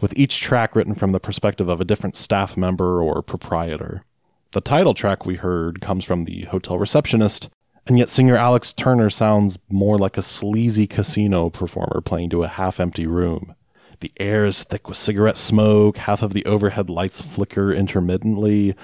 with 0.00 0.16
each 0.16 0.40
track 0.40 0.74
written 0.74 0.94
from 0.94 1.12
the 1.12 1.20
perspective 1.20 1.68
of 1.68 1.78
a 1.78 1.84
different 1.84 2.16
staff 2.16 2.56
member 2.56 3.02
or 3.02 3.20
proprietor. 3.20 4.06
The 4.52 4.60
title 4.60 4.94
track 4.94 5.26
we 5.26 5.36
heard 5.36 5.80
comes 5.80 6.04
from 6.04 6.24
the 6.24 6.42
hotel 6.46 6.76
receptionist, 6.76 7.48
and 7.86 7.96
yet 7.96 8.08
singer 8.08 8.36
Alex 8.36 8.72
Turner 8.72 9.08
sounds 9.08 9.60
more 9.70 9.96
like 9.96 10.16
a 10.16 10.22
sleazy 10.22 10.88
casino 10.88 11.50
performer 11.50 12.00
playing 12.00 12.30
to 12.30 12.42
a 12.42 12.48
half 12.48 12.80
empty 12.80 13.06
room. 13.06 13.54
The 14.00 14.10
air 14.18 14.44
is 14.44 14.64
thick 14.64 14.88
with 14.88 14.98
cigarette 14.98 15.36
smoke, 15.36 15.98
half 15.98 16.22
of 16.22 16.32
the 16.32 16.44
overhead 16.46 16.90
lights 16.90 17.20
flicker 17.20 17.72
intermittently, 17.72 18.74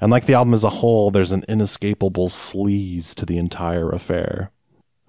and 0.00 0.12
like 0.12 0.26
the 0.26 0.34
album 0.34 0.54
as 0.54 0.62
a 0.62 0.68
whole, 0.68 1.10
there's 1.10 1.32
an 1.32 1.44
inescapable 1.48 2.28
sleaze 2.28 3.12
to 3.16 3.26
the 3.26 3.38
entire 3.38 3.90
affair. 3.90 4.52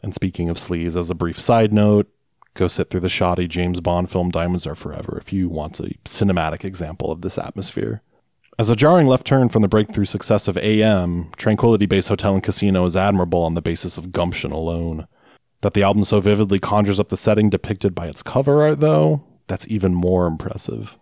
And 0.02 0.16
speaking 0.16 0.50
of 0.50 0.58
sleaze, 0.58 0.96
as 0.96 1.12
a 1.12 1.16
brief 1.16 1.40
side 1.40 1.72
note, 1.72 2.08
go 2.56 2.68
sit 2.68 2.90
through 2.90 3.02
the 3.02 3.10
shoddy 3.10 3.48
James 3.48 3.80
Bond 3.80 4.10
film 4.10 4.32
Diamonds 4.32 4.66
Are 4.66 4.74
Forever 4.74 5.20
if 5.20 5.32
you 5.32 5.50
want 5.50 5.80
a 5.80 5.94
cinematic 6.06 6.64
example 6.64 7.12
of 7.12 7.22
this 7.22 7.38
atmosphere. 7.38 8.02
As 8.60 8.70
a 8.70 8.76
jarring 8.76 9.08
left 9.08 9.26
turn 9.26 9.48
from 9.48 9.62
the 9.62 9.70
breakthrough 9.70 10.04
success 10.04 10.50
of 10.50 10.58
AM, 10.58 11.32
Tranquility 11.38 11.86
Base 11.86 12.10
Hotel 12.10 12.34
and 12.34 12.44
Casino 12.44 12.84
is 12.84 12.98
admirable 12.98 13.42
on 13.42 13.54
the 13.54 13.62
basis 13.62 13.98
of 13.98 14.12
gumption 14.12 14.52
alone. 14.52 15.08
That 15.62 15.76
the 15.76 15.84
album 15.84 16.04
so 16.04 16.20
vividly 16.20 16.60
conjures 16.60 17.00
up 17.00 17.08
the 17.08 17.16
setting 17.16 17.50
depicted 17.50 17.96
by 17.96 18.08
its 18.08 18.22
cover 18.22 18.62
art, 18.64 18.82
though, 18.82 19.24
that's 19.48 19.66
even 19.70 19.96
more 19.96 20.28
impressive. 20.28 20.98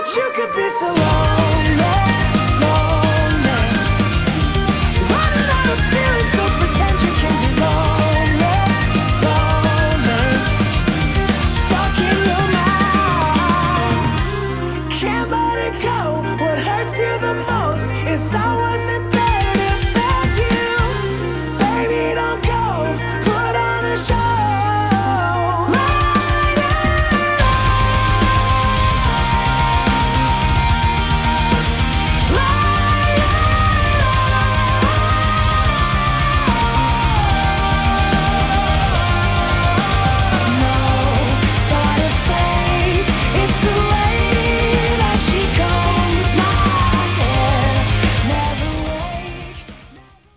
That 0.00 0.16
you 0.16 0.32
could 0.34 0.54
be 0.56 0.68
so 0.70 0.86
lonely. 0.86 1.49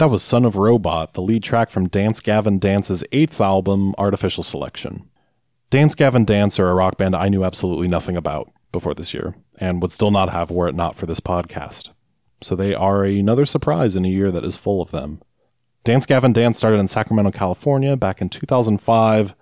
That 0.04 0.10
was 0.10 0.22
Son 0.22 0.44
of 0.44 0.58
Robot, 0.58 1.13
the 1.13 1.22
lead 1.22 1.44
track 1.44 1.70
from 1.70 1.88
Dance 1.88 2.20
Gavin 2.20 2.60
Dance's 2.60 3.06
eighth 3.13 3.39
album, 3.39 3.96
Artificial 3.98 4.44
Selection. 4.44 5.10
Dance 5.70 5.96
Gavin 5.96 6.26
Dance 6.26 6.60
are 6.60 6.70
a 6.70 6.74
rock 6.74 6.98
band 6.98 7.16
I 7.16 7.30
knew 7.30 7.46
absolutely 7.46 7.88
nothing 7.88 8.18
about 8.18 8.52
before 8.74 8.94
this 8.94 9.13
year, 9.13 9.34
and 9.60 9.82
would 9.82 9.94
still 9.94 10.12
not 10.12 10.30
have 10.30 10.52
were 10.52 10.68
it 10.68 10.76
not 10.76 10.98
for 10.98 11.06
this 11.06 11.22
podcast. 11.22 11.92
So 12.42 12.54
they 12.54 12.76
are 12.76 13.06
another 13.06 13.46
surprise 13.46 13.96
in 13.96 14.04
a 14.04 14.10
year 14.10 14.30
that 14.30 14.44
is 14.44 14.58
full 14.58 14.82
of 14.82 14.92
them. 14.92 15.22
Dance 15.86 16.06
Gavin 16.06 16.34
Dance 16.34 16.58
started 16.58 16.82
in 16.82 16.89
Sacramento, 16.89 17.32
California 17.32 17.96
back 17.96 18.20
in 18.20 18.28
2005, 18.28 19.34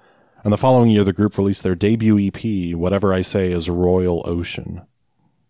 and 0.43 0.53
the 0.53 0.59
following 0.59 0.91
year 0.91 1.03
the 1.03 1.11
group 1.11 1.39
released 1.39 1.63
their 1.63 1.73
debut 1.73 2.19
EP, 2.19 2.75
Whatever 2.77 3.15
I 3.15 3.23
Say 3.23 3.51
is 3.51 3.67
Royal 3.67 4.21
Ocean. 4.27 4.83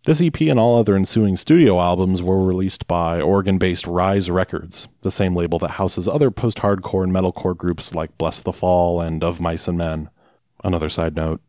This 0.03 0.19
EP 0.19 0.41
and 0.41 0.59
all 0.59 0.79
other 0.79 0.95
ensuing 0.95 1.37
studio 1.37 1.79
albums 1.79 2.23
were 2.23 2.43
released 2.43 2.87
by 2.87 3.21
Oregon 3.21 3.59
based 3.59 3.85
Rise 3.85 4.31
Records, 4.31 4.87
the 5.03 5.11
same 5.11 5.35
label 5.35 5.59
that 5.59 5.71
houses 5.71 6.07
other 6.07 6.31
post 6.31 6.57
hardcore 6.57 7.03
and 7.03 7.13
metalcore 7.13 7.55
groups 7.55 7.93
like 7.93 8.17
Blessthefall 8.17 9.05
and 9.05 9.23
Of 9.23 9.39
Mice 9.39 9.67
and 9.67 9.77
Men. 9.77 10.09
Another 10.63 10.89
side 10.89 11.15
note 11.15 11.39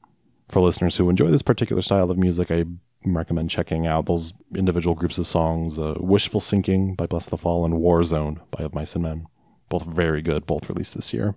for 0.50 0.60
listeners 0.60 0.98
who 0.98 1.08
enjoy 1.08 1.28
this 1.28 1.40
particular 1.40 1.80
style 1.80 2.10
of 2.10 2.18
music, 2.18 2.50
I 2.50 2.64
recommend 3.06 3.48
checking 3.48 3.86
out 3.86 4.04
those 4.04 4.34
individual 4.54 4.94
groups 4.94 5.16
of 5.16 5.26
songs 5.26 5.78
uh, 5.78 5.94
Wishful 5.96 6.40
Sinking 6.40 6.94
by 6.94 7.06
Blessthefall 7.06 7.64
and 7.64 7.76
Warzone 7.76 8.38
by 8.50 8.64
Of 8.64 8.74
Mice 8.74 8.94
and 8.94 9.04
Men. 9.04 9.28
Both 9.70 9.86
very 9.86 10.20
good, 10.20 10.44
both 10.44 10.68
released 10.68 10.94
this 10.94 11.14
year. 11.14 11.36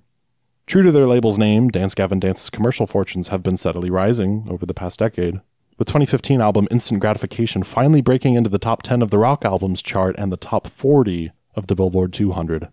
True 0.67 0.83
to 0.83 0.91
their 0.91 1.07
label's 1.07 1.37
name, 1.37 1.69
Dance 1.69 1.95
Gavin 1.95 2.19
Dance's 2.19 2.49
commercial 2.49 2.85
fortunes 2.85 3.29
have 3.29 3.41
been 3.41 3.55
steadily 3.55 3.89
rising 3.89 4.47
over 4.49 4.65
the 4.65 4.73
past 4.73 4.99
decade, 4.99 5.39
with 5.77 5.87
2015 5.87 6.39
album 6.39 6.67
Instant 6.71 7.01
Gratification 7.01 7.63
finally 7.63 8.01
breaking 8.01 8.35
into 8.35 8.49
the 8.49 8.59
top 8.59 8.81
10 8.81 9.01
of 9.01 9.09
the 9.09 9.17
rock 9.17 9.43
albums 9.43 9.81
chart 9.81 10.15
and 10.17 10.31
the 10.31 10.37
top 10.37 10.67
40 10.67 11.31
of 11.55 11.67
the 11.67 11.75
Billboard 11.75 12.13
200. 12.13 12.69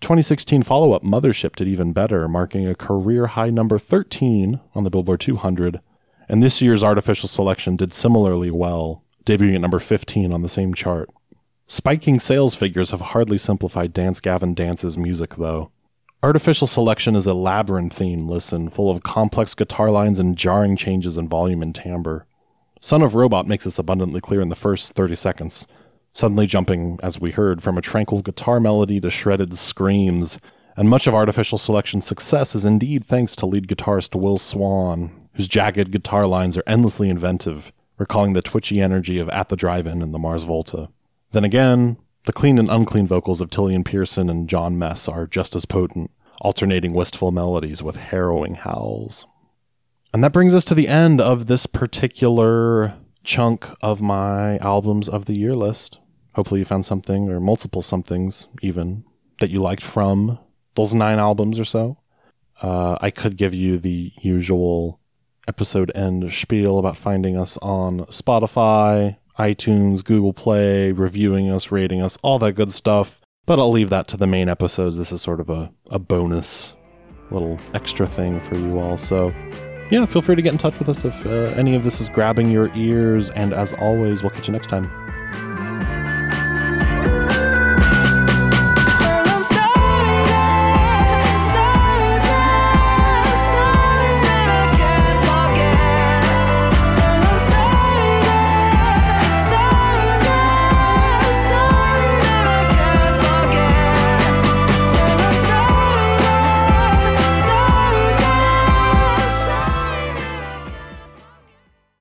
2016 0.00 0.62
follow 0.62 0.92
up 0.92 1.02
Mothership 1.02 1.54
did 1.54 1.68
even 1.68 1.92
better, 1.92 2.26
marking 2.26 2.66
a 2.66 2.74
career 2.74 3.28
high 3.28 3.50
number 3.50 3.78
13 3.78 4.60
on 4.74 4.84
the 4.84 4.90
Billboard 4.90 5.20
200, 5.20 5.80
and 6.28 6.42
this 6.42 6.62
year's 6.62 6.82
Artificial 6.82 7.28
Selection 7.28 7.76
did 7.76 7.92
similarly 7.92 8.50
well, 8.50 9.04
debuting 9.26 9.54
at 9.54 9.60
number 9.60 9.78
15 9.78 10.32
on 10.32 10.42
the 10.42 10.48
same 10.48 10.74
chart. 10.74 11.10
Spiking 11.66 12.18
sales 12.18 12.54
figures 12.54 12.90
have 12.90 13.00
hardly 13.00 13.38
simplified 13.38 13.92
Dance 13.92 14.20
Gavin 14.20 14.54
Dance's 14.54 14.96
music, 14.96 15.36
though. 15.36 15.70
Artificial 16.22 16.66
Selection 16.66 17.14
is 17.14 17.26
a 17.26 17.34
labyrinthine 17.34 18.26
listen 18.26 18.68
full 18.68 18.90
of 18.90 19.02
complex 19.02 19.54
guitar 19.54 19.90
lines 19.90 20.18
and 20.18 20.36
jarring 20.36 20.76
changes 20.76 21.16
in 21.16 21.28
volume 21.28 21.62
and 21.62 21.74
timbre. 21.74 22.26
Son 22.82 23.02
of 23.02 23.14
Robot 23.14 23.46
makes 23.46 23.64
this 23.64 23.78
abundantly 23.78 24.22
clear 24.22 24.40
in 24.40 24.48
the 24.48 24.54
first 24.54 24.94
30 24.94 25.14
seconds, 25.14 25.66
suddenly 26.14 26.46
jumping, 26.46 26.98
as 27.02 27.20
we 27.20 27.30
heard, 27.30 27.62
from 27.62 27.76
a 27.76 27.82
tranquil 27.82 28.22
guitar 28.22 28.58
melody 28.58 28.98
to 29.00 29.10
shredded 29.10 29.54
screams. 29.54 30.38
And 30.78 30.88
much 30.88 31.06
of 31.06 31.14
Artificial 31.14 31.58
Selection's 31.58 32.06
success 32.06 32.54
is 32.54 32.64
indeed 32.64 33.06
thanks 33.06 33.36
to 33.36 33.46
lead 33.46 33.68
guitarist 33.68 34.18
Will 34.18 34.38
Swan, 34.38 35.28
whose 35.34 35.46
jagged 35.46 35.90
guitar 35.90 36.26
lines 36.26 36.56
are 36.56 36.64
endlessly 36.66 37.10
inventive, 37.10 37.70
recalling 37.98 38.32
the 38.32 38.40
twitchy 38.40 38.80
energy 38.80 39.18
of 39.18 39.28
At 39.28 39.50
the 39.50 39.56
Drive-In 39.56 40.00
and 40.00 40.14
the 40.14 40.18
Mars 40.18 40.44
Volta. 40.44 40.88
Then 41.32 41.44
again, 41.44 41.98
the 42.24 42.32
clean 42.32 42.58
and 42.58 42.70
unclean 42.70 43.06
vocals 43.06 43.42
of 43.42 43.50
Tilian 43.50 43.84
Pearson 43.84 44.30
and 44.30 44.48
Jon 44.48 44.78
Mess 44.78 45.06
are 45.06 45.26
just 45.26 45.54
as 45.54 45.66
potent, 45.66 46.10
alternating 46.40 46.94
wistful 46.94 47.30
melodies 47.30 47.82
with 47.82 47.96
harrowing 47.96 48.54
howls. 48.54 49.26
And 50.12 50.24
that 50.24 50.32
brings 50.32 50.54
us 50.54 50.64
to 50.66 50.74
the 50.74 50.88
end 50.88 51.20
of 51.20 51.46
this 51.46 51.66
particular 51.66 52.94
chunk 53.22 53.66
of 53.80 54.02
my 54.02 54.58
albums 54.58 55.08
of 55.08 55.26
the 55.26 55.38
year 55.38 55.54
list. 55.54 55.98
Hopefully, 56.34 56.60
you 56.60 56.64
found 56.64 56.86
something 56.86 57.28
or 57.28 57.40
multiple 57.40 57.82
somethings, 57.82 58.48
even 58.62 59.04
that 59.40 59.50
you 59.50 59.60
liked 59.60 59.82
from 59.82 60.38
those 60.74 60.94
nine 60.94 61.18
albums 61.18 61.58
or 61.58 61.64
so. 61.64 61.98
Uh, 62.62 62.96
I 63.00 63.10
could 63.10 63.36
give 63.36 63.54
you 63.54 63.78
the 63.78 64.12
usual 64.20 65.00
episode 65.48 65.90
end 65.94 66.32
spiel 66.32 66.78
about 66.78 66.96
finding 66.96 67.36
us 67.36 67.56
on 67.58 68.00
Spotify, 68.06 69.16
iTunes, 69.38 70.04
Google 70.04 70.32
Play, 70.32 70.92
reviewing 70.92 71.50
us, 71.50 71.72
rating 71.72 72.02
us, 72.02 72.18
all 72.22 72.38
that 72.40 72.52
good 72.52 72.72
stuff. 72.72 73.20
But 73.46 73.58
I'll 73.58 73.70
leave 73.70 73.90
that 73.90 74.06
to 74.08 74.16
the 74.16 74.26
main 74.26 74.48
episodes. 74.48 74.96
This 74.96 75.12
is 75.12 75.22
sort 75.22 75.40
of 75.40 75.48
a, 75.48 75.72
a 75.90 75.98
bonus 75.98 76.74
little 77.30 77.58
extra 77.74 78.06
thing 78.06 78.40
for 78.40 78.56
you 78.56 78.78
all. 78.78 78.96
So, 78.96 79.32
yeah, 79.90 80.06
feel 80.06 80.22
free 80.22 80.36
to 80.36 80.42
get 80.42 80.52
in 80.52 80.58
touch 80.58 80.78
with 80.78 80.88
us 80.88 81.04
if 81.04 81.26
uh, 81.26 81.52
any 81.56 81.74
of 81.74 81.84
this 81.84 82.00
is 82.00 82.08
grabbing 82.08 82.50
your 82.50 82.74
ears. 82.76 83.30
And 83.30 83.52
as 83.52 83.72
always, 83.74 84.22
we'll 84.22 84.30
catch 84.30 84.46
you 84.46 84.52
next 84.52 84.68
time. 84.68 85.09